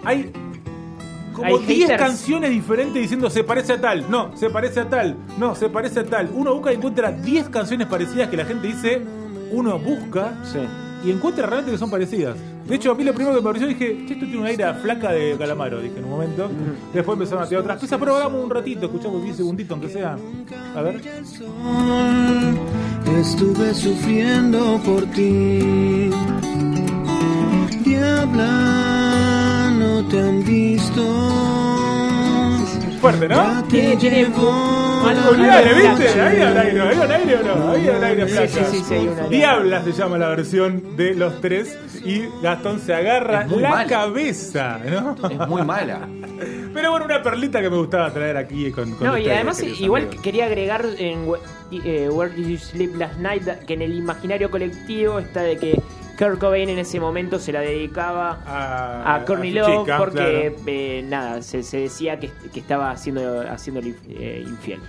hay 0.05 0.33
como 1.35 1.47
Hay 1.57 1.59
10 1.67 1.81
haters. 1.91 2.03
canciones 2.03 2.51
diferentes 2.51 3.01
diciendo 3.01 3.31
se 3.31 3.45
parece 3.45 3.75
a 3.75 3.81
tal, 3.81 4.11
no, 4.11 4.37
se 4.37 4.51
parece 4.51 4.81
a 4.81 4.89
tal, 4.89 5.17
no, 5.39 5.55
se 5.55 5.69
parece 5.69 6.01
a 6.01 6.05
tal. 6.05 6.31
Uno 6.35 6.55
busca 6.55 6.73
y 6.73 6.77
encuentra 6.77 7.13
10 7.13 7.49
canciones 7.51 7.87
parecidas 7.87 8.29
que 8.29 8.37
la 8.37 8.45
gente 8.45 8.67
dice, 8.67 9.01
uno 9.53 9.79
busca 9.79 10.35
Sí. 10.45 10.59
y 11.05 11.11
encuentra 11.13 11.47
realmente 11.47 11.73
que 11.73 11.79
son 11.79 11.91
parecidas. 11.91 12.37
De 12.67 12.77
hecho, 12.77 12.93
a 12.93 12.95
mí 12.95 13.03
lo 13.05 13.13
primero 13.15 13.35
que 13.35 13.41
me 13.41 13.45
pareció 13.47 13.67
dije, 13.69 14.05
che, 14.07 14.13
esto 14.15 14.27
tiene 14.27 14.39
un 14.39 14.47
aire 14.47 14.65
a 14.65 14.75
flaca 14.75 15.11
de 15.13 15.35
calamaro, 15.39 15.81
dije 15.81 15.99
en 15.99 16.05
un 16.05 16.11
momento. 16.11 16.49
Después 16.93 17.15
empezaron 17.17 17.43
a 17.45 17.47
tirar 17.49 17.63
otras 17.63 17.79
piezas, 17.81 17.99
pero 17.99 18.15
hagamos 18.17 18.45
un 18.45 18.51
ratito, 18.51 18.87
escuchamos 18.87 19.23
10 19.25 19.37
segunditos, 19.37 19.73
aunque 19.73 19.89
sea. 19.93 20.17
A 20.77 20.83
ver. 20.83 21.01
Estuve 23.19 23.75
sufriendo 23.75 24.79
por 24.85 25.05
ti. 25.07 26.11
Diabla, 28.33 29.71
no 29.77 30.05
te 30.09 30.21
han 30.21 30.45
visto. 30.45 31.03
Fuerte, 33.01 33.29
¿no? 33.29 33.41
Ahí 33.41 33.63
al 36.41 36.59
aire, 36.59 36.81
ahí 36.83 37.01
al 37.01 37.11
aire 37.11 37.37
o 37.37 37.43
no, 37.57 37.71
ahí 37.71 37.89
al 37.89 38.05
aire 38.05 38.27
Sí, 38.29 38.33
flaca. 38.35 38.49
sí, 38.49 38.61
sí, 38.79 38.85
sí, 38.87 38.95
hay 38.95 39.09
una- 39.09 39.29
Diabla 39.29 39.83
se 39.83 39.93
llama 39.93 40.19
la 40.19 40.29
versión 40.29 40.97
de 40.97 41.15
los 41.15 41.41
tres 41.41 41.77
y 42.05 42.25
Gastón 42.43 42.79
se 42.81 42.95
agarra 42.95 43.47
la 43.47 43.71
mala. 43.71 43.87
cabeza, 43.87 44.79
¿no? 44.85 45.17
Es 45.29 45.49
muy 45.49 45.63
mala. 45.63 46.07
Pero 46.75 46.91
bueno, 46.91 47.07
una 47.07 47.23
perlita 47.23 47.61
que 47.63 47.71
me 47.71 47.77
gustaba 47.79 48.13
traer 48.13 48.37
aquí 48.37 48.71
con, 48.71 48.93
con 48.93 49.07
No, 49.09 49.19
y 49.19 49.29
además 49.31 49.61
igual 49.63 50.03
amigos. 50.05 50.23
quería 50.23 50.45
agregar 50.47 50.85
en 50.99 51.27
eh, 51.73 52.09
Where 52.11 52.33
Did 52.35 52.47
You 52.49 52.59
Sleep 52.59 52.95
Last 52.97 53.19
Night 53.19 53.45
que 53.67 53.75
en 53.75 53.83
el 53.83 53.95
imaginario 53.95 54.51
colectivo 54.51 55.19
está 55.19 55.41
de 55.43 55.57
que 55.57 55.81
Kurt 56.21 56.39
Cobain 56.39 56.69
en 56.69 56.79
ese 56.79 57.01
momento 57.01 57.39
se 57.39 57.51
la 57.51 57.61
dedicaba 57.61 58.41
a, 58.47 59.15
a 59.15 59.25
Courtney 59.25 59.53
Love 59.53 59.81
chica, 59.81 59.97
porque 59.97 60.53
claro. 60.55 60.65
eh, 60.67 61.03
nada, 61.03 61.41
se, 61.41 61.63
se 61.63 61.79
decía 61.79 62.21
que, 62.21 62.31
que 62.53 62.61
estaba 62.61 62.91
haciendo, 62.91 63.41
haciéndole 63.51 63.95
eh, 64.11 64.45
infiel. 64.47 64.81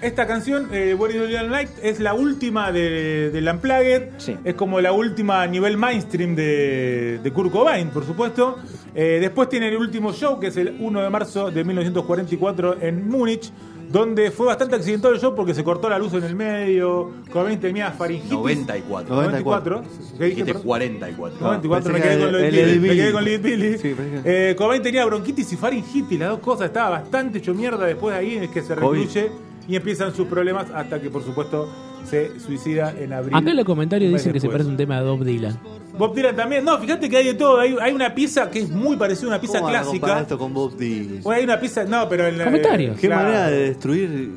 Esta 0.00 0.28
canción, 0.28 0.68
eh, 0.72 0.94
What 0.94 1.10
Is 1.10 1.16
Your 1.28 1.48
Night, 1.48 1.70
es 1.82 1.98
la 1.98 2.14
última 2.14 2.70
de, 2.70 3.30
del 3.32 3.48
Unplugged. 3.48 4.10
Sí. 4.18 4.36
Es 4.44 4.54
como 4.54 4.80
la 4.80 4.92
última 4.92 5.42
a 5.42 5.46
nivel 5.48 5.76
mainstream 5.76 6.36
de, 6.36 7.18
de 7.20 7.32
Kurt 7.32 7.50
Cobain, 7.50 7.90
por 7.90 8.06
supuesto. 8.06 8.58
Eh, 8.94 9.18
después 9.20 9.48
tiene 9.48 9.66
el 9.66 9.76
último 9.76 10.12
show, 10.12 10.38
que 10.38 10.46
es 10.46 10.56
el 10.56 10.76
1 10.78 11.02
de 11.02 11.10
marzo 11.10 11.50
de 11.50 11.64
1944 11.64 12.80
en 12.80 13.08
Múnich, 13.08 13.50
donde 13.90 14.30
fue 14.30 14.46
bastante 14.46 14.76
accidentado 14.76 15.14
el 15.14 15.20
show 15.20 15.34
porque 15.34 15.54
se 15.54 15.64
cortó 15.64 15.88
la 15.88 15.98
luz 15.98 16.12
en 16.14 16.24
el 16.24 16.34
medio, 16.34 17.12
Cobain 17.32 17.58
tenía 17.58 17.90
faringitis. 17.90 18.32
94. 18.32 19.14
94. 19.14 19.82
¿Qué 19.82 20.24
dije, 20.24 20.28
Dijiste 20.28 20.44
perdón? 20.46 20.62
44. 20.62 21.38
94, 21.40 21.92
me 21.92 22.00
quedé 22.00 22.16
que 22.16 22.22
con 22.22 22.32
lo 22.32 22.38
de 22.38 22.78
me 22.80 22.88
quedé 22.88 23.12
con 23.12 23.24
Billy. 23.24 23.76
Eh, 24.24 24.54
Cobain 24.58 24.82
tenía 24.82 25.04
bronquitis 25.06 25.52
y 25.52 25.56
faringitis, 25.56 26.18
las 26.18 26.30
dos 26.30 26.40
cosas, 26.40 26.66
estaba 26.66 26.90
bastante 26.90 27.38
hecho 27.38 27.54
mierda 27.54 27.86
después 27.86 28.14
de 28.14 28.20
ahí 28.20 28.36
es 28.36 28.50
que 28.50 28.62
se 28.62 28.74
COVID. 28.74 28.98
recluye 29.00 29.30
y 29.68 29.76
empiezan 29.76 30.14
sus 30.14 30.26
problemas 30.26 30.66
hasta 30.74 31.00
que 31.00 31.10
por 31.10 31.22
supuesto 31.22 31.68
se 32.04 32.40
suicida 32.40 32.92
en 32.98 33.12
abril. 33.12 33.36
Acá 33.36 33.50
en 33.50 33.56
los 33.56 33.64
comentarios 33.66 34.10
dicen 34.12 34.32
que 34.32 34.40
se 34.40 34.48
parece 34.48 34.68
un 34.70 34.76
tema 34.76 35.00
de 35.00 35.06
Bob 35.06 35.22
Dylan. 35.24 35.58
Bob 35.98 36.14
Dylan 36.14 36.34
también, 36.36 36.64
no, 36.64 36.78
fíjate 36.78 37.08
que 37.10 37.16
hay 37.18 37.26
de 37.26 37.34
todo, 37.34 37.60
hay, 37.60 37.76
hay 37.80 37.92
una 37.92 38.14
pieza 38.14 38.50
que 38.50 38.60
es 38.60 38.70
muy 38.70 38.96
parecida 38.96 39.26
a 39.26 39.28
una 39.30 39.40
pieza 39.40 39.58
¿Cómo 39.58 39.68
a 39.68 39.70
clásica. 39.82 40.20
esto 40.20 40.38
con 40.38 40.54
Bob 40.54 40.76
Dylan? 40.76 41.20
O 41.24 41.30
hay 41.30 41.44
una 41.44 41.60
pieza, 41.60 41.84
no, 41.84 42.08
pero 42.08 42.26
en 42.26 42.38
la- 42.38 42.44
Comentarios. 42.44 42.98
Qué 42.98 43.08
claro. 43.08 43.24
manera 43.24 43.48
de 43.48 43.58
destruir 43.68 44.30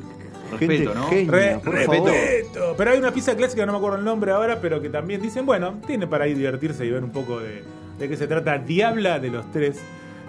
Respeto, 0.58 0.92
¿no? 0.94 1.04
genia, 1.08 1.30
Re- 1.32 1.60
respeto. 1.64 2.74
Pero 2.76 2.90
hay 2.90 2.98
una 2.98 3.10
pieza 3.10 3.34
clásica, 3.36 3.64
no 3.64 3.72
me 3.72 3.78
acuerdo 3.78 3.96
el 3.98 4.04
nombre 4.04 4.32
ahora, 4.32 4.60
pero 4.60 4.82
que 4.82 4.90
también 4.90 5.22
dicen, 5.22 5.46
bueno, 5.46 5.80
tiene 5.86 6.06
para 6.06 6.24
ahí 6.24 6.34
divertirse 6.34 6.84
y 6.84 6.90
ver 6.90 7.02
un 7.02 7.10
poco 7.10 7.40
de, 7.40 7.62
de 7.98 8.08
qué 8.08 8.16
se 8.18 8.26
trata 8.26 8.58
Diabla 8.58 9.18
de 9.18 9.30
los 9.30 9.50
tres. 9.50 9.78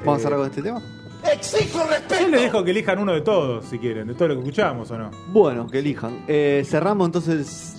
¿Vamos 0.05 0.15
a 0.15 0.19
Eh, 0.19 0.23
cerrar 0.23 0.39
con 0.39 0.47
este 0.49 0.61
tema? 0.61 0.81
Yo 1.23 2.27
les 2.27 2.41
dejo 2.41 2.63
que 2.63 2.71
elijan 2.71 2.99
uno 2.99 3.13
de 3.13 3.21
todos, 3.21 3.65
si 3.65 3.79
quieren, 3.79 4.07
de 4.07 4.13
todo 4.13 4.29
lo 4.29 4.33
que 4.35 4.39
escuchamos 4.41 4.91
o 4.91 4.97
no. 4.97 5.11
Bueno, 5.31 5.67
que 5.67 5.79
elijan. 5.79 6.23
Eh, 6.27 6.63
cerramos 6.65 7.05
entonces 7.07 7.77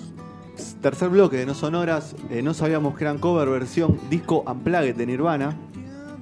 tercer 0.81 1.09
bloque 1.09 1.37
de 1.37 1.47
No 1.47 1.55
Sonoras. 1.55 2.15
Eh, 2.31 2.43
no 2.43 2.55
sabíamos 2.55 2.97
que 2.97 3.05
eran 3.05 3.19
cover 3.19 3.49
versión 3.49 3.99
disco 4.11 4.45
Unplugged 4.47 4.95
de 4.97 5.07
Nirvana. 5.07 5.57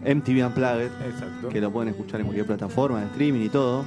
MTV 0.04 0.46
Unplugged. 0.46 0.90
Exacto. 1.06 1.48
Que 1.48 1.60
lo 1.60 1.70
pueden 1.70 1.90
escuchar 1.90 2.20
en 2.20 2.26
cualquier 2.26 2.46
plataforma 2.46 3.00
de 3.00 3.06
streaming 3.06 3.40
y 3.46 3.48
todo. 3.48 3.84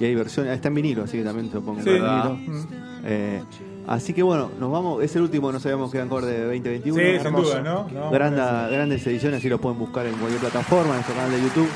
Y 0.00 0.04
hay 0.04 0.14
versiones, 0.14 0.54
está 0.54 0.68
en 0.68 0.74
vinilo, 0.74 1.04
así 1.04 1.18
que 1.18 1.24
también 1.24 1.48
te 1.48 1.54
lo 1.56 1.62
pongo 1.62 1.78
en 1.78 1.84
Sí. 1.84 1.90
vinilo. 1.90 2.34
Mm. 2.34 2.66
Eh, 3.04 3.42
así 3.86 4.12
que 4.12 4.22
bueno, 4.22 4.50
nos 4.58 4.72
vamos. 4.72 5.02
Es 5.04 5.14
el 5.14 5.22
último, 5.22 5.52
no 5.52 5.60
sabíamos 5.60 5.90
que 5.92 5.98
eran 5.98 6.08
cover 6.08 6.24
de 6.24 6.40
2021. 6.44 6.96
Sí, 6.98 7.20
sin 7.22 7.32
duda, 7.36 7.60
¿no? 7.62 7.88
No, 7.88 8.10
Granda- 8.10 8.68
grandes 8.68 9.06
ediciones, 9.06 9.38
así 9.38 9.48
lo 9.48 9.60
pueden 9.60 9.78
buscar 9.78 10.04
en 10.06 10.14
cualquier 10.14 10.40
plataforma, 10.40 10.90
en 10.90 10.94
nuestro 10.96 11.14
canal 11.14 11.30
de 11.30 11.42
YouTube. 11.42 11.68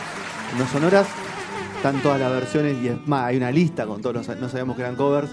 No 0.59 0.67
Sonoras, 0.67 1.07
están 1.77 2.01
todas 2.03 2.19
las 2.21 2.31
versiones 2.31 2.77
y 2.83 2.89
es 2.89 3.07
más, 3.07 3.25
hay 3.27 3.37
una 3.37 3.51
lista 3.51 3.87
con 3.87 4.01
todos 4.01 4.15
los 4.27 4.41
no 4.41 4.49
sabíamos 4.49 4.77
que 4.77 4.83
eran 4.83 4.97
covers 4.97 5.31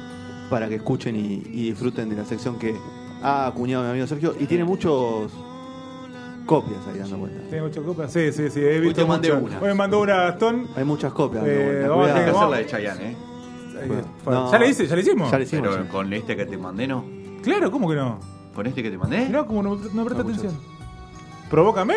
para 0.50 0.68
que 0.68 0.76
escuchen 0.76 1.16
y, 1.16 1.42
y 1.52 1.70
disfruten 1.70 2.10
de 2.10 2.16
la 2.16 2.26
sección 2.26 2.60
que 2.60 2.76
ha 3.22 3.48
acuñado 3.48 3.84
mi 3.84 3.92
amigo 3.92 4.08
Sergio 4.08 4.36
y 4.40 4.46
tiene 4.46 4.66
muchos 4.66 5.32
copias 6.46 6.80
ahí 6.92 7.00
dando 7.00 7.18
cuenta. 7.20 7.42
¿Tiene 7.50 7.62
muchas 7.64 7.84
copas? 7.84 8.12
Sí, 8.12 8.32
sí, 8.32 8.50
sí. 8.50 8.60
He 8.60 8.80
visto 8.80 9.02
te 9.02 9.08
mandé 9.08 9.32
una. 9.32 9.60
Hoy 9.60 9.68
me 9.70 9.74
mandó 9.74 10.02
una 10.02 10.16
Gastón. 10.16 10.68
Hay 10.76 10.84
muchas 10.84 11.14
copias. 11.14 11.44
dando 11.44 11.60
Eh, 11.60 11.66
vuelta, 11.66 11.88
vamos 11.90 12.10
a 12.10 12.16
hacer 12.16 12.50
la 12.50 12.58
de 12.58 12.66
Chayanne, 12.66 13.12
¿eh? 13.12 13.16
No. 14.26 14.52
¿Ya 14.52 14.60
le 14.60 14.70
hice? 14.70 14.88
¿Ya 14.88 14.96
le 14.96 15.02
hicimos? 15.02 15.32
Ya 15.32 15.38
le 15.38 15.44
hicimos. 15.46 15.70
Pero 15.70 15.84
sí. 15.84 15.90
con 15.90 16.14
este 16.14 16.36
que 16.36 16.46
te 16.46 16.58
mandé, 16.58 16.88
¿no? 16.88 17.06
Claro, 17.42 17.72
¿cómo 17.72 17.90
que 17.90 17.96
no? 17.96 18.20
¿Con 18.54 18.68
este 18.68 18.84
que 18.84 18.92
te 18.92 18.98
mandé? 18.98 19.26
Mirá 19.26 19.46
cómo 19.46 19.64
no, 19.64 19.76
no 19.76 20.06
presta 20.06 20.24
No, 20.24 20.30
atención. 20.30 20.54
¿Provócame? 21.50 21.96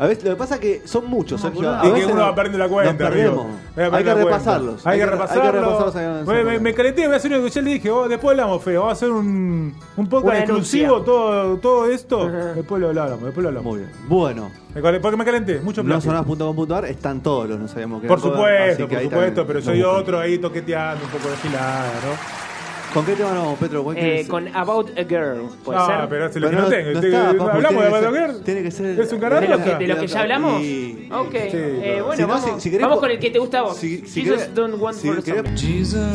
A 0.00 0.06
veces, 0.06 0.24
lo 0.24 0.30
que 0.30 0.36
pasa 0.36 0.54
es 0.54 0.60
que 0.60 0.82
son 0.86 1.06
muchos, 1.06 1.40
Sergio. 1.40 1.70
A 1.70 1.80
Y 1.84 1.88
que 1.88 1.92
veces 1.92 2.12
uno 2.12 2.22
va 2.22 2.34
perdiendo 2.34 2.58
la 2.58 2.68
cuenta. 2.68 2.92
nos 2.92 3.10
perdemos. 3.10 3.44
amigo. 3.44 3.58
Hay 3.68 3.74
perder 3.74 3.90
que 3.90 4.04
la 4.04 4.12
cuenta. 4.14 4.24
repasarlos. 4.24 4.86
Hay 4.86 4.98
que 4.98 5.06
repasarlos. 5.06 5.44
Hay 5.44 5.52
que 5.52 5.58
repasarlos. 5.60 6.26
me, 6.46 6.58
me 6.60 6.74
calenté, 6.74 7.04
voy 7.04 7.12
a 7.14 7.16
hacer 7.18 7.32
una 7.32 7.44
que 7.44 7.50
ya 7.50 7.60
le 7.62 7.70
dije, 7.70 7.90
oh, 7.90 8.08
después 8.08 8.30
hablamos, 8.30 8.62
feo. 8.64 8.80
Vamos 8.80 8.92
a 8.92 8.96
hacer 8.96 9.10
un, 9.10 9.74
un 9.96 10.08
podcast 10.08 10.38
exclusivo, 10.40 11.02
todo, 11.02 11.58
todo 11.58 11.86
esto. 11.90 12.28
Después 12.28 12.80
lo 12.80 12.88
hablamos, 12.88 13.22
después 13.22 13.42
lo 13.42 13.48
hablamos. 13.48 13.72
Muy 13.72 13.78
bien. 13.80 13.92
Bueno, 14.08 14.50
Porque 14.72 15.16
me 15.18 15.24
calenté, 15.24 15.60
mucho 15.60 15.84
plagio. 15.84 16.12
nosonoras.com.ar 16.12 16.86
están 16.86 17.20
todos 17.20 17.48
los 17.48 17.58
no 17.58 17.68
sabíamos 17.68 18.00
que 18.00 18.08
Por 18.08 18.20
supuesto, 18.20 18.88
por 18.88 19.02
supuesto, 19.02 19.46
pero 19.46 19.60
soy 19.60 19.82
otro 19.82 20.18
ahí 20.18 20.38
toqueteando, 20.38 21.04
un 21.04 21.10
poco 21.10 21.28
de 21.28 21.36
gilada, 21.36 21.92
¿no? 22.06 22.49
¿Con 22.92 23.06
qué 23.06 23.12
tema 23.14 23.32
no, 23.32 23.54
Petro? 23.54 23.84
¿Cuál 23.84 23.96
Eh, 23.98 24.26
con 24.28 24.48
About 24.48 24.98
a 24.98 25.04
Girl, 25.04 25.48
¿puede 25.64 25.78
Ah, 25.78 25.86
ser? 26.00 26.08
pero 26.08 26.24
hace 26.24 26.40
lo 26.40 26.50
que 26.50 26.56
Pero 26.56 26.68
no 26.68 26.68
no- 26.68 26.76
tengo. 26.76 26.90
no 26.92 27.00
Te- 27.00 27.06
está, 27.06 27.24
papu, 27.32 27.42
¿Hablamos 27.44 27.60
tiene 27.70 27.70
de 27.70 27.86
que 27.86 27.90
Battle 27.92 28.10
ser- 28.10 28.26
Girl? 28.30 28.42
Tiene 28.44 28.62
que 28.64 28.70
ser. 28.72 29.00
¿Es 29.00 29.12
un 29.12 29.20
¿De 29.20 29.28
lo 29.48 29.64
que, 29.64 29.74
de 29.76 29.86
lo 29.86 30.00
que 30.00 30.06
ya 30.08 30.20
hablamos? 30.20 30.62
Y- 30.62 31.08
Ok, 31.12 31.30
Sí, 31.30 31.38
eh, 31.52 31.94
no. 31.98 32.04
bueno, 32.06 32.16
Si 32.16 32.22
no, 32.22 32.28
vamos, 32.28 32.44
si- 32.56 32.60
si 32.60 32.70
querés 32.70 32.82
vamos 32.82 32.96
po- 32.96 33.00
con 33.02 33.10
el 33.12 33.18
que 33.20 33.30
te 33.30 33.38
gusta 33.38 33.58
a 33.60 33.62
vos. 33.62 33.76
si- 33.76 33.98
si 34.06 34.22
Jesus 34.22 34.40
querés- 34.40 34.54
don't 34.54 34.74
want 34.82 34.96
si 34.98 35.06
for 35.08 35.22
querés- 35.22 35.36
something. 35.36 35.56
Jesus 35.56 36.12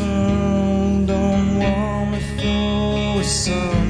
don't 1.07 1.63
want 1.63 2.11
me 2.11 2.19
for 2.43 3.21
a 3.21 3.23
son. 3.23 3.84